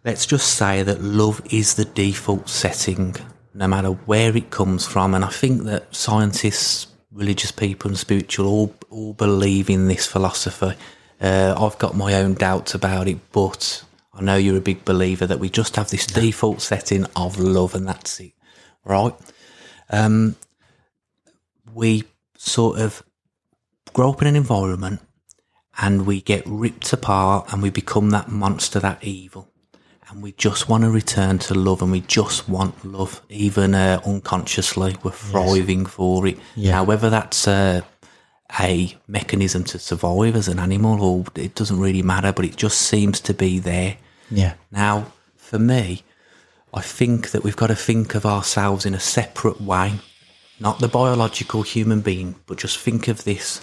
Let's 0.03 0.25
just 0.25 0.55
say 0.55 0.83
that 0.83 1.01
love 1.01 1.41
is 1.51 1.75
the 1.75 1.85
default 1.85 2.49
setting, 2.49 3.15
no 3.53 3.67
matter 3.67 3.89
where 3.89 4.35
it 4.35 4.51
comes 4.51 4.85
from, 4.85 5.15
and 5.15 5.25
I 5.25 5.29
think 5.29 5.63
that 5.63 5.95
scientists, 5.95 6.87
religious 7.11 7.51
people, 7.51 7.89
and 7.89 7.97
spiritual 7.97 8.47
all 8.47 8.75
all 8.89 9.13
believe 9.13 9.69
in 9.69 9.87
this 9.87 10.05
philosophy. 10.05 10.73
Uh, 11.19 11.55
I've 11.57 11.77
got 11.77 11.95
my 11.95 12.15
own 12.15 12.33
doubts 12.33 12.73
about 12.73 13.07
it, 13.07 13.17
but 13.31 13.83
I 14.13 14.21
know 14.21 14.35
you're 14.35 14.57
a 14.57 14.61
big 14.61 14.85
believer 14.85 15.25
that 15.25 15.39
we 15.39 15.49
just 15.49 15.75
have 15.75 15.89
this 15.89 16.05
default 16.05 16.61
setting 16.61 17.05
of 17.15 17.39
love, 17.39 17.73
and 17.73 17.87
that's 17.87 18.19
it, 18.19 18.33
right? 18.85 19.13
Um, 19.89 20.35
we 21.73 22.03
sort 22.37 22.79
of 22.79 23.03
grow 23.93 24.11
up 24.11 24.21
in 24.21 24.27
an 24.27 24.35
environment 24.35 25.01
and 25.81 26.05
we 26.05 26.21
get 26.21 26.43
ripped 26.45 26.91
apart 26.93 27.51
and 27.51 27.61
we 27.61 27.69
become 27.69 28.09
that 28.11 28.29
monster, 28.29 28.79
that 28.79 29.03
evil. 29.03 29.47
and 30.11 30.21
we 30.21 30.33
just 30.33 30.67
want 30.67 30.83
to 30.83 30.89
return 30.89 31.39
to 31.39 31.53
love, 31.53 31.81
and 31.81 31.91
we 31.91 32.01
just 32.01 32.49
want 32.49 32.83
love, 32.83 33.21
even 33.29 33.73
uh, 33.73 34.01
unconsciously. 34.05 34.97
We're 35.03 35.11
thriving 35.11 35.85
for 35.85 36.27
it. 36.27 36.37
Yeah. 36.55 36.71
Now, 36.71 36.83
whether 36.83 37.09
that's 37.09 37.47
uh, 37.47 37.81
a 38.59 38.97
mechanism 39.07 39.63
to 39.65 39.79
survive 39.79 40.35
as 40.35 40.49
an 40.49 40.59
animal, 40.59 41.01
or 41.01 41.25
it 41.35 41.55
doesn't 41.55 41.79
really 41.79 42.01
matter, 42.01 42.33
but 42.33 42.43
it 42.43 42.57
just 42.57 42.79
seems 42.81 43.21
to 43.21 43.33
be 43.33 43.59
there. 43.59 43.97
Yeah. 44.29 44.55
Now, 44.69 45.13
for 45.37 45.57
me, 45.57 46.03
I 46.73 46.81
think 46.81 47.31
that 47.31 47.43
we've 47.43 47.55
got 47.55 47.67
to 47.67 47.75
think 47.75 48.13
of 48.13 48.25
ourselves 48.25 48.85
in 48.85 48.93
a 48.93 48.99
separate 48.99 49.61
way, 49.61 49.93
not 50.61 50.79
the 50.79 50.87
biological 50.87 51.63
human 51.63 52.01
being, 52.01 52.35
but 52.45 52.59
just 52.59 52.77
think 52.77 53.07
of 53.07 53.23
this 53.23 53.61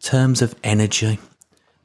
terms 0.00 0.40
of 0.40 0.54
energy. 0.64 1.18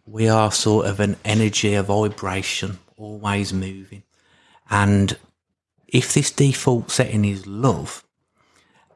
We 0.06 0.30
are 0.30 0.52
sort 0.52 0.88
of 0.88 1.00
an 1.00 1.18
energy, 1.26 1.74
a 1.76 1.84
vibration, 1.84 2.80
always 2.98 3.54
moving. 3.54 4.04
And 4.70 5.18
if 5.88 6.14
this 6.14 6.32
default 6.32 6.90
setting 6.90 7.26
is 7.26 7.46
love 7.46 8.06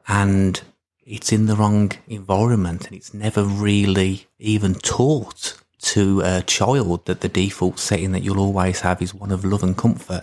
and 0.08 0.60
it's 1.04 1.30
in 1.30 1.46
the 1.46 1.56
wrong 1.56 1.92
environment 2.08 2.86
and 2.86 2.96
it's 2.96 3.12
never 3.12 3.44
really 3.44 4.26
even 4.38 4.74
taught 4.74 5.58
to 5.80 6.22
a 6.24 6.42
child 6.42 7.04
that 7.06 7.20
the 7.20 7.28
default 7.28 7.78
setting 7.78 8.12
that 8.12 8.22
you'll 8.22 8.40
always 8.40 8.80
have 8.80 9.02
is 9.02 9.14
one 9.14 9.30
of 9.30 9.44
love 9.44 9.62
and 9.62 9.76
comfort, 9.76 10.22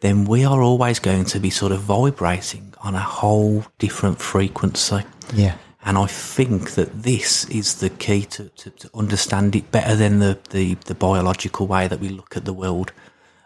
then 0.00 0.24
we 0.24 0.44
are 0.44 0.62
always 0.62 0.98
going 0.98 1.24
to 1.26 1.40
be 1.40 1.50
sort 1.50 1.72
of 1.72 1.80
vibrating 1.80 2.72
on 2.80 2.94
a 2.94 3.00
whole 3.00 3.64
different 3.78 4.20
frequency. 4.20 5.02
Yeah. 5.34 5.56
And 5.84 5.96
I 5.96 6.06
think 6.06 6.72
that 6.72 7.02
this 7.02 7.44
is 7.46 7.76
the 7.80 7.90
key 7.90 8.22
to, 8.26 8.48
to, 8.48 8.70
to 8.70 8.90
understand 8.94 9.56
it 9.56 9.70
better 9.70 9.94
than 9.96 10.18
the, 10.18 10.38
the, 10.50 10.74
the 10.74 10.94
biological 10.94 11.66
way 11.66 11.88
that 11.88 12.00
we 12.00 12.08
look 12.10 12.36
at 12.36 12.44
the 12.44 12.52
world. 12.52 12.92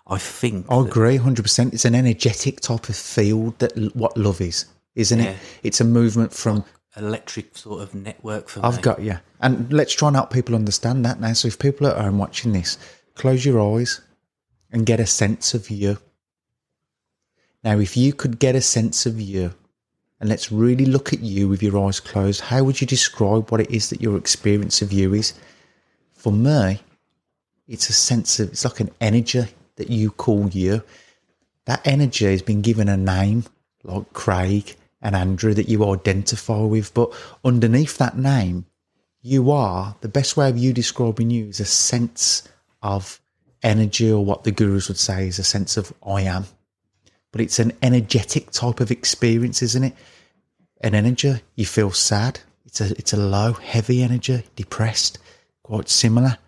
I 0.06 0.18
think 0.18 0.66
I 0.68 0.80
agree, 0.80 1.16
hundred 1.16 1.42
percent. 1.42 1.72
It's 1.72 1.84
an 1.84 1.94
energetic 1.94 2.60
type 2.60 2.88
of 2.88 2.96
field 2.96 3.58
that 3.60 3.76
l- 3.78 3.90
what 3.94 4.16
love 4.16 4.40
is, 4.40 4.66
isn't 4.96 5.20
Yeah. 5.20 5.30
it? 5.30 5.36
It's 5.62 5.80
a 5.80 5.84
movement 5.84 6.32
from 6.34 6.64
electric 6.96 7.56
sort 7.56 7.82
of 7.82 7.94
network 7.94 8.48
for 8.48 8.64
I've 8.66 8.76
me. 8.76 8.82
got 8.82 9.00
you, 9.00 9.18
and 9.40 9.72
let's 9.72 9.94
try 9.94 10.08
and 10.08 10.16
help 10.16 10.30
people 10.30 10.54
understand 10.54 11.04
that 11.06 11.20
now. 11.20 11.32
So 11.34 11.48
if 11.48 11.58
people 11.58 11.86
at 11.86 11.96
home 11.96 12.18
watching 12.18 12.52
this, 12.52 12.76
close 13.14 13.46
your 13.46 13.60
eyes 13.78 14.00
and 14.72 14.84
get 14.84 15.00
a 15.00 15.06
sense 15.06 15.54
of 15.54 15.70
you. 15.70 15.98
Now, 17.64 17.78
if 17.78 17.96
you 17.96 18.12
could 18.12 18.38
get 18.38 18.56
a 18.56 18.60
sense 18.60 19.06
of 19.06 19.20
you, 19.20 19.54
and 20.20 20.28
let's 20.28 20.52
really 20.52 20.84
look 20.84 21.12
at 21.12 21.20
you 21.20 21.48
with 21.48 21.62
your 21.62 21.84
eyes 21.84 22.00
closed, 22.00 22.42
how 22.42 22.64
would 22.64 22.80
you 22.80 22.86
describe 22.86 23.50
what 23.50 23.60
it 23.60 23.70
is 23.70 23.90
that 23.90 24.00
your 24.00 24.16
experience 24.16 24.82
of 24.82 24.92
you 24.92 25.14
is? 25.14 25.34
For 26.12 26.32
me, 26.32 26.80
it's 27.66 27.88
a 27.88 27.92
sense 27.92 28.38
of 28.38 28.50
it's 28.50 28.64
like 28.64 28.80
an 28.80 28.90
energy 29.00 29.46
that 29.76 29.90
you 29.90 30.10
call 30.10 30.48
you. 30.48 30.82
That 31.64 31.86
energy 31.86 32.26
has 32.26 32.42
been 32.42 32.62
given 32.62 32.88
a 32.88 32.96
name, 32.96 33.44
like 33.84 34.12
Craig 34.12 34.76
and 35.00 35.16
Andrew, 35.16 35.54
that 35.54 35.68
you 35.68 35.88
identify 35.88 36.60
with. 36.60 36.92
But 36.94 37.12
underneath 37.44 37.98
that 37.98 38.16
name, 38.16 38.66
you 39.22 39.50
are 39.50 39.96
the 40.00 40.08
best 40.08 40.36
way 40.36 40.48
of 40.48 40.58
you 40.58 40.72
describing 40.72 41.30
you 41.30 41.46
is 41.46 41.60
a 41.60 41.64
sense 41.64 42.48
of 42.82 43.20
energy, 43.62 44.10
or 44.10 44.24
what 44.24 44.42
the 44.42 44.50
gurus 44.50 44.88
would 44.88 44.98
say 44.98 45.28
is 45.28 45.38
a 45.38 45.44
sense 45.44 45.76
of 45.76 45.92
I 46.04 46.22
am. 46.22 46.46
But 47.32 47.40
it's 47.40 47.58
an 47.58 47.72
energetic 47.82 48.50
type 48.50 48.80
of 48.80 48.90
experience, 48.90 49.62
isn't 49.62 49.84
it? 49.84 49.94
An 50.82 50.94
energy. 50.94 51.40
You 51.56 51.66
feel 51.66 51.90
sad. 51.90 52.40
It's 52.66 52.80
a 52.80 52.90
it's 52.98 53.12
a 53.12 53.16
low, 53.16 53.52
heavy 53.54 54.02
energy, 54.02 54.44
depressed, 54.56 55.18
quite 55.62 55.88
similar. 55.88 56.38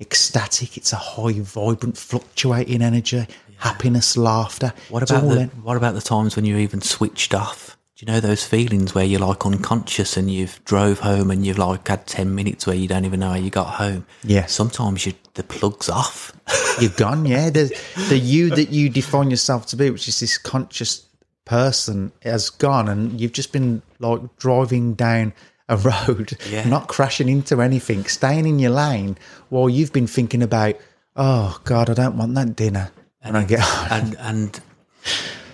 Ecstatic. 0.00 0.76
It's 0.76 0.92
a 0.92 0.96
high, 0.96 1.40
vibrant, 1.40 1.96
fluctuating 1.96 2.82
energy. 2.82 3.26
Happiness, 3.58 4.16
laughter. 4.16 4.72
What 4.88 5.02
about 5.02 5.22
the, 5.22 5.44
what 5.62 5.76
about 5.76 5.94
the 5.94 6.00
times 6.00 6.36
when 6.36 6.44
you're 6.44 6.58
even 6.58 6.80
switched 6.80 7.32
off? 7.32 7.73
Do 7.96 8.04
you 8.04 8.12
know 8.12 8.18
those 8.18 8.44
feelings 8.44 8.92
where 8.92 9.04
you're 9.04 9.20
like 9.20 9.46
unconscious 9.46 10.16
and 10.16 10.28
you've 10.28 10.62
drove 10.64 10.98
home 11.00 11.30
and 11.30 11.46
you've 11.46 11.58
like 11.58 11.86
had 11.86 12.08
ten 12.08 12.34
minutes 12.34 12.66
where 12.66 12.74
you 12.74 12.88
don't 12.88 13.04
even 13.04 13.20
know 13.20 13.28
how 13.30 13.34
you 13.36 13.50
got 13.50 13.74
home? 13.74 14.04
Yeah. 14.24 14.46
Sometimes 14.46 15.06
you 15.06 15.12
the 15.34 15.44
plug's 15.44 15.88
off. 15.88 16.32
You've 16.80 16.96
gone, 16.96 17.24
yeah. 17.24 17.50
The 17.50 17.72
the 18.08 18.18
you 18.18 18.50
that 18.50 18.70
you 18.70 18.88
define 18.88 19.30
yourself 19.30 19.66
to 19.66 19.76
be, 19.76 19.90
which 19.90 20.08
is 20.08 20.18
this 20.18 20.38
conscious 20.38 21.06
person, 21.44 22.10
has 22.22 22.50
gone, 22.50 22.88
and 22.88 23.20
you've 23.20 23.32
just 23.32 23.52
been 23.52 23.80
like 24.00 24.20
driving 24.38 24.94
down 24.94 25.32
a 25.68 25.76
road, 26.08 26.36
Yeah. 26.50 26.68
not 26.68 26.88
crashing 26.88 27.28
into 27.28 27.60
anything, 27.62 28.04
staying 28.06 28.46
in 28.46 28.58
your 28.58 28.70
lane, 28.72 29.16
while 29.50 29.68
you've 29.70 29.92
been 29.92 30.06
thinking 30.08 30.42
about, 30.42 30.76
oh 31.16 31.60
God, 31.64 31.88
I 31.90 31.94
don't 31.94 32.16
want 32.16 32.34
that 32.34 32.56
dinner 32.56 32.90
when 33.22 33.36
I 33.36 33.44
get 33.44 33.60
home. 33.60 33.88
and 33.92 34.16
and 34.18 34.60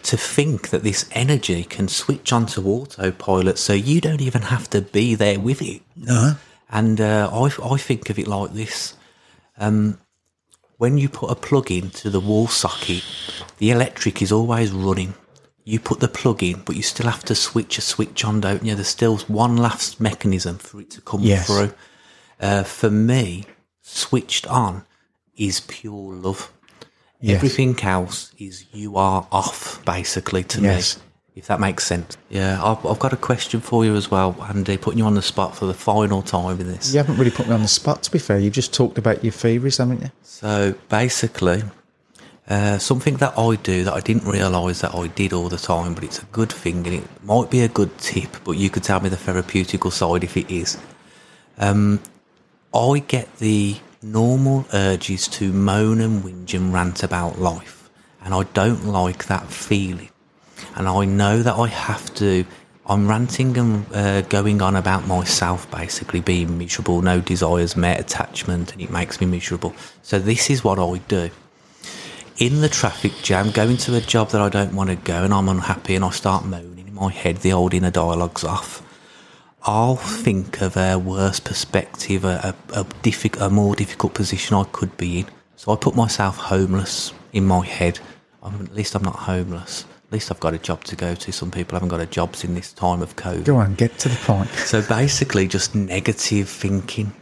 to 0.05 0.17
think 0.17 0.71
that 0.71 0.83
this 0.83 1.09
energy 1.13 1.65
can 1.65 1.89
switch 1.89 2.33
onto 2.33 2.67
autopilot, 2.67 3.59
so 3.59 3.73
you 3.73 4.01
don't 4.01 4.21
even 4.21 4.43
have 4.43 4.69
to 4.71 4.81
be 4.81 5.15
there 5.15 5.39
with 5.41 5.61
it. 5.63 5.83
No. 5.97 6.37
And 6.71 7.01
uh, 7.01 7.31
I 7.33 7.51
I 7.75 7.77
think 7.77 8.11
of 8.11 8.19
it 8.19 8.27
like 8.29 8.53
this: 8.53 8.95
um, 9.59 9.99
when 10.79 10.99
you 10.99 11.09
put 11.09 11.31
a 11.31 11.35
plug 11.35 11.71
into 11.71 12.11
the 12.11 12.21
wall 12.21 12.47
socket, 12.49 13.05
the 13.59 13.71
electric 13.71 14.23
is 14.23 14.33
always 14.33 14.71
running. 14.73 15.15
You 15.65 15.79
put 15.81 16.01
the 16.01 16.09
plug 16.09 16.43
in, 16.43 16.63
but 16.65 16.77
you 16.77 16.83
still 16.83 17.07
have 17.11 17.25
to 17.25 17.35
switch 17.35 17.77
a 17.79 17.83
switch 17.83 18.25
on, 18.25 18.41
don't 18.41 18.65
you? 18.65 18.75
There's 18.75 18.89
still 18.89 19.19
one 19.29 19.57
last 19.57 20.01
mechanism 20.01 20.59
for 20.59 20.81
it 20.81 20.91
to 20.93 21.01
come 21.01 21.21
Yes. 21.23 21.47
through. 21.47 21.73
Uh, 22.41 22.63
for 22.65 22.91
me, 22.91 23.45
switched 23.83 24.47
on 24.47 24.85
is 25.37 25.61
pure 25.61 26.15
love. 26.15 26.51
Yes. 27.21 27.37
Everything 27.37 27.79
else 27.83 28.33
is 28.39 28.65
you 28.73 28.97
are 28.97 29.27
off, 29.31 29.85
basically, 29.85 30.43
to 30.45 30.61
Yes. 30.61 30.97
me. 30.97 31.03
If 31.37 31.47
that 31.47 31.61
makes 31.61 31.85
sense. 31.85 32.19
Yeah, 32.29 32.63
I've, 32.63 32.85
I've 32.85 32.99
got 32.99 33.13
a 33.13 33.17
question 33.17 33.61
for 33.61 33.85
you 33.85 33.95
as 33.95 34.11
well, 34.11 34.37
Andy, 34.49 34.77
putting 34.77 34.99
you 34.99 35.05
on 35.05 35.15
the 35.15 35.23
spot 35.23 35.57
for 35.57 35.65
the 35.67 35.75
final 35.75 36.23
time 36.23 36.61
in 36.61 36.67
this. 36.67 36.93
You 36.93 36.99
haven't 36.99 37.17
really 37.19 37.31
put 37.31 37.47
me 37.47 37.55
on 37.55 37.63
the 37.63 37.69
spot, 37.69 38.03
to 38.03 38.11
be 38.11 38.19
fair. 38.19 38.39
You've 38.39 38.53
just 38.53 38.75
talked 38.75 38.99
about 38.99 39.23
your 39.23 39.33
fevers, 39.33 39.79
haven't 39.79 40.03
you? 40.03 40.11
So 40.23 40.75
basically, 40.89 41.63
uh, 42.49 42.79
something 42.79 43.17
that 43.19 43.39
I 43.39 43.55
do 43.57 43.85
that 43.85 43.95
I 43.95 44.01
didn't 44.01 44.25
realise 44.27 44.81
that 44.81 44.95
I 44.95 45.07
did 45.07 45.33
all 45.33 45.49
the 45.49 45.57
time, 45.57 45.95
but 45.95 46.03
it's 46.05 46.21
a 46.21 46.25
good 46.27 46.53
thing 46.53 46.85
and 46.87 46.97
it 46.97 47.25
might 47.25 47.49
be 47.49 47.61
a 47.61 47.69
good 47.69 47.97
tip, 47.99 48.37
but 48.45 48.53
you 48.53 48.69
could 48.69 48.83
tell 48.83 49.01
me 49.01 49.09
the 49.09 49.17
therapeutical 49.17 49.93
side 49.93 50.25
if 50.25 50.37
it 50.37 50.51
is. 50.51 50.77
Um, 51.59 52.01
I 52.75 52.99
get 53.07 53.35
the 53.37 53.77
normal 54.03 54.65
urges 54.73 55.29
to 55.29 55.53
moan 55.53 56.01
and 56.01 56.23
whinge 56.23 56.55
and 56.55 56.73
rant 56.73 57.03
about 57.03 57.39
life, 57.39 57.91
and 58.23 58.33
I 58.33 58.45
don't 58.55 58.87
like 58.87 59.27
that 59.27 59.47
feeling. 59.47 60.11
And 60.75 60.89
I 60.89 61.05
know 61.05 61.43
that 61.43 61.55
I 61.55 61.69
have 61.69 62.15
to. 62.17 62.45
I'm 62.87 63.07
ranting 63.07 63.57
and 63.57 63.87
uh, 63.95 64.23
going 64.23 64.63
on 64.63 64.75
about 64.75 65.07
myself, 65.07 65.71
basically 65.71 66.21
being 66.21 66.59
miserable, 66.59 67.03
no 67.03 67.21
desires 67.21 67.77
met, 67.77 68.01
attachment, 68.01 68.73
and 68.73 68.81
it 68.81 68.91
makes 68.91 69.21
me 69.21 69.27
miserable. 69.27 69.75
So 70.03 70.19
this 70.19 70.51
is 70.51 70.65
what 70.65 70.79
I 70.79 70.99
do. 71.07 71.31
In 72.39 72.63
the 72.63 72.69
traffic 72.69 73.13
jam, 73.23 73.51
going 73.51 73.77
to 73.77 73.95
a 73.97 74.01
job 74.01 74.31
that 74.31 74.41
I 74.41 74.49
don't 74.49 74.75
want 74.75 74.91
to 74.91 74.97
go, 74.97 75.23
and 75.23 75.33
I'm 75.33 75.49
unhappy, 75.49 75.95
and 75.95 76.05
I 76.05 76.11
start 76.11 76.45
moaning 76.45 76.89
in 76.89 76.95
my 76.95 77.11
head. 77.13 77.39
The 77.39 77.53
old 77.53 77.75
inner 77.75 77.91
dialogue's 77.91 78.45
off. 78.45 78.83
I'll 79.63 79.97
think 79.97 80.61
of 80.63 80.77
a 80.77 80.97
worse 80.99 81.41
perspective, 81.41 82.25
a, 82.25 82.55
a, 82.73 82.81
a, 82.81 82.85
diffi- 83.03 83.41
a 83.41 83.51
more 83.51 83.75
difficult 83.75 84.15
position 84.15 84.57
I 84.57 84.65
could 84.65 84.97
be 84.97 85.21
in. 85.21 85.27
So 85.57 85.73
I 85.73 85.77
put 85.77 85.95
myself 85.95 86.37
homeless 86.37 87.13
in 87.33 87.45
my 87.45 87.65
head. 87.67 88.01
I'm, 88.43 88.55
at 88.63 88.75
least 88.75 88.95
I'm 88.95 89.03
not 89.03 89.17
homeless. 89.17 89.85
At 90.07 90.13
least 90.15 90.31
I've 90.33 90.41
got 90.41 90.55
a 90.55 90.59
job 90.59 90.85
to 90.85 90.97
go 90.97 91.15
to. 91.15 91.33
Some 91.33 91.51
people 91.51 91.77
haven't 91.77 91.91
got 91.91 92.01
a 92.01 92.07
jobs 92.07 92.43
in 92.43 92.55
this 92.55 92.73
time 92.73 93.03
of 93.03 93.17
COVID. 93.17 93.45
Go 93.45 93.57
on, 93.57 93.75
get 93.75 93.99
to 93.99 94.09
the 94.09 94.17
point. 94.17 94.49
So 94.51 94.83
basically, 94.83 95.47
just 95.47 95.75
negative 95.75 96.49
thinking, 96.49 97.13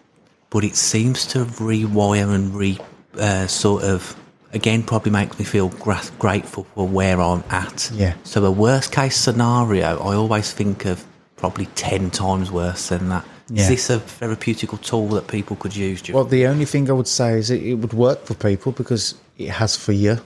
but 0.51 0.65
it 0.65 0.77
seems 0.77 1.27
to 1.27 1.45
rewire 1.45 2.33
and 2.35 2.55
re 2.55 2.79
uh, 3.19 3.47
sort 3.49 3.83
of 3.83 4.17
again 4.53 4.83
probably 4.85 5.11
makes 5.13 5.39
me 5.39 5.45
feel 5.45 5.69
gra- 5.69 6.01
grateful 6.19 6.65
for 6.75 6.87
where 6.89 7.21
I'm 7.21 7.43
at. 7.51 7.91
Yeah. 7.93 8.15
So 8.23 8.45
a 8.45 8.51
worst 8.51 8.93
case 8.93 9.17
scenario, 9.17 9.99
I 9.99 10.15
always 10.15 10.53
think 10.53 10.87
of 10.87 11.05
probably 11.39 11.67
ten 11.75 12.11
times 12.11 12.51
worse 12.51 12.89
than 12.89 13.09
that. 13.09 13.25
Is 13.51 13.63
Yeah. 13.63 13.69
this 13.71 13.91
a 13.91 13.99
therapeutical 13.99 14.81
tool 14.81 15.09
that 15.09 15.27
people 15.27 15.57
could 15.57 15.75
use? 15.75 16.03
Well, 16.11 16.25
the 16.25 16.47
only 16.47 16.67
thing 16.67 16.91
I 16.91 16.93
would 16.93 17.09
say 17.09 17.39
is 17.39 17.51
it, 17.51 17.63
it 17.63 17.75
would 17.75 17.95
work 17.95 18.27
for 18.27 18.35
people 18.35 18.73
because 18.73 19.15
it 19.39 19.49
has 19.49 19.75
for 19.77 19.93
you. 19.93 20.19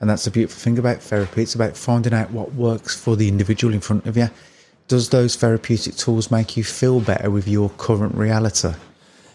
And 0.00 0.08
that's 0.10 0.24
the 0.24 0.30
beautiful 0.30 0.60
thing 0.60 0.78
about 0.78 1.02
therapy. 1.02 1.42
It's 1.42 1.54
about 1.54 1.76
finding 1.76 2.14
out 2.14 2.30
what 2.30 2.54
works 2.54 2.94
for 2.94 3.16
the 3.16 3.28
individual 3.28 3.72
in 3.74 3.80
front 3.80 4.06
of 4.06 4.16
you. 4.16 4.28
Does 4.88 5.08
those 5.10 5.36
therapeutic 5.36 5.96
tools 5.96 6.30
make 6.30 6.56
you 6.56 6.64
feel 6.64 7.00
better 7.00 7.30
with 7.30 7.46
your 7.48 7.70
current 7.70 8.14
reality? 8.14 8.72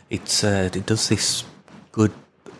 it's 0.10 0.43
uh, 0.43 0.69
it 0.73 0.86
does 0.86 1.10
this 1.10 1.43
good 1.91 2.12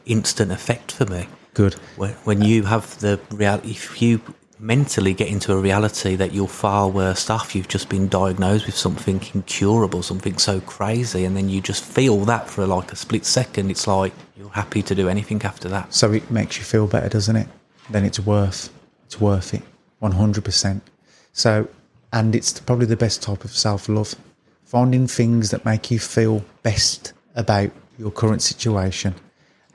instant 0.06 0.52
effect 0.52 0.92
for 0.92 1.06
me. 1.06 1.28
Good. 1.54 1.76
When, 1.96 2.12
when 2.26 2.42
you 2.42 2.64
have 2.64 3.00
the 3.00 3.20
reality, 3.32 3.72
if 3.72 4.02
you 4.02 4.20
mentally 4.66 5.14
get 5.14 5.28
into 5.28 5.54
a 5.54 5.58
reality 5.58 6.16
that 6.16 6.34
you're 6.34 6.48
far 6.48 6.90
worse 6.90 7.30
off. 7.30 7.54
You've 7.54 7.68
just 7.68 7.88
been 7.88 8.08
diagnosed 8.08 8.66
with 8.66 8.76
something 8.76 9.22
incurable, 9.36 10.02
something 10.02 10.40
so 10.40 10.60
crazy, 10.62 11.24
and 11.24 11.38
then 11.38 11.50
you 11.50 11.62
just 11.62 11.84
feel 11.84 12.26
that 12.26 12.50
for 12.50 12.66
like 12.66 12.92
a 12.92 12.96
split 12.96 13.26
second. 13.26 13.70
It's 13.70 13.86
like 13.86 14.12
you're 14.36 14.50
happy 14.50 14.82
to 14.82 14.96
do 14.96 15.08
anything 15.08 15.44
after 15.44 15.70
that. 15.70 15.94
So 15.94 16.12
it 16.14 16.32
makes 16.32 16.58
you 16.58 16.64
feel 16.64 16.88
better, 16.88 17.10
doesn't 17.10 17.36
it? 17.36 17.48
Then 17.92 18.06
it's 18.06 18.20
worth 18.20 18.74
it's 19.06 19.22
worth 19.22 19.54
it, 19.54 19.62
one 20.00 20.14
hundred 20.14 20.44
percent. 20.44 20.82
So, 21.32 21.68
and 22.12 22.36
it's 22.36 22.60
probably 22.60 22.88
the 22.88 22.98
best 22.98 23.22
type 23.22 23.46
of 23.46 23.52
self 23.52 23.88
love, 23.88 24.16
finding 24.64 25.06
things 25.06 25.52
that 25.52 25.64
make 25.64 25.92
you 25.92 26.00
feel 26.00 26.44
best 26.64 27.14
about 27.36 27.70
your 28.00 28.10
current 28.10 28.42
situation 28.42 29.14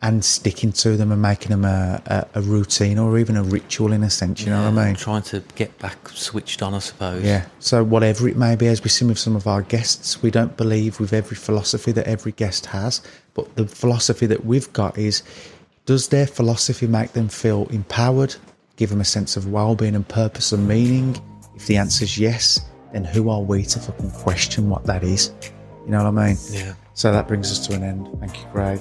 and 0.02 0.24
sticking 0.24 0.72
to 0.72 0.96
them 0.96 1.12
and 1.12 1.20
making 1.20 1.50
them 1.50 1.64
a, 1.64 2.02
a, 2.06 2.38
a 2.38 2.42
routine 2.42 2.98
or 2.98 3.18
even 3.18 3.36
a 3.36 3.42
ritual 3.42 3.92
in 3.92 4.02
a 4.02 4.08
sense. 4.08 4.42
You 4.42 4.50
know 4.50 4.70
what 4.70 4.78
I 4.78 4.86
mean? 4.86 4.94
Trying 4.94 5.22
to 5.24 5.42
get 5.56 5.78
back 5.78 6.08
switched 6.08 6.62
on, 6.62 6.72
I 6.72 6.78
suppose. 6.78 7.22
Yeah. 7.22 7.44
So 7.58 7.84
whatever 7.84 8.26
it 8.26 8.36
may 8.36 8.56
be, 8.56 8.66
as 8.68 8.82
we've 8.82 8.90
seen 8.90 9.08
with 9.08 9.18
some 9.18 9.36
of 9.36 9.46
our 9.46 9.60
guests, 9.60 10.22
we 10.22 10.30
don't 10.30 10.56
believe 10.56 11.00
with 11.00 11.12
every 11.12 11.36
philosophy 11.36 11.92
that 11.92 12.06
every 12.06 12.32
guest 12.32 12.66
has, 12.66 13.02
but 13.34 13.54
the 13.56 13.66
philosophy 13.66 14.24
that 14.26 14.46
we've 14.46 14.72
got 14.72 14.96
is: 14.96 15.22
does 15.84 16.08
their 16.08 16.26
philosophy 16.26 16.86
make 16.86 17.12
them 17.12 17.28
feel 17.28 17.66
empowered, 17.66 18.34
give 18.76 18.88
them 18.88 19.02
a 19.02 19.04
sense 19.04 19.36
of 19.36 19.52
well-being 19.52 19.94
and 19.94 20.08
purpose 20.08 20.52
and 20.52 20.66
meaning? 20.66 21.14
If 21.54 21.66
the 21.66 21.76
answer 21.76 22.04
is 22.04 22.16
yes, 22.16 22.60
then 22.94 23.04
who 23.04 23.28
are 23.28 23.42
we 23.42 23.64
to 23.64 23.78
fucking 23.78 24.12
question 24.12 24.70
what 24.70 24.86
that 24.86 25.04
is? 25.04 25.30
You 25.84 25.90
know 25.90 26.02
what 26.02 26.18
I 26.18 26.28
mean? 26.28 26.36
Yeah. 26.50 26.72
So 26.94 27.12
that 27.12 27.28
brings 27.28 27.52
us 27.52 27.66
to 27.66 27.74
an 27.74 27.82
end. 27.82 28.08
Thank 28.18 28.38
you, 28.38 28.46
Craig. 28.50 28.80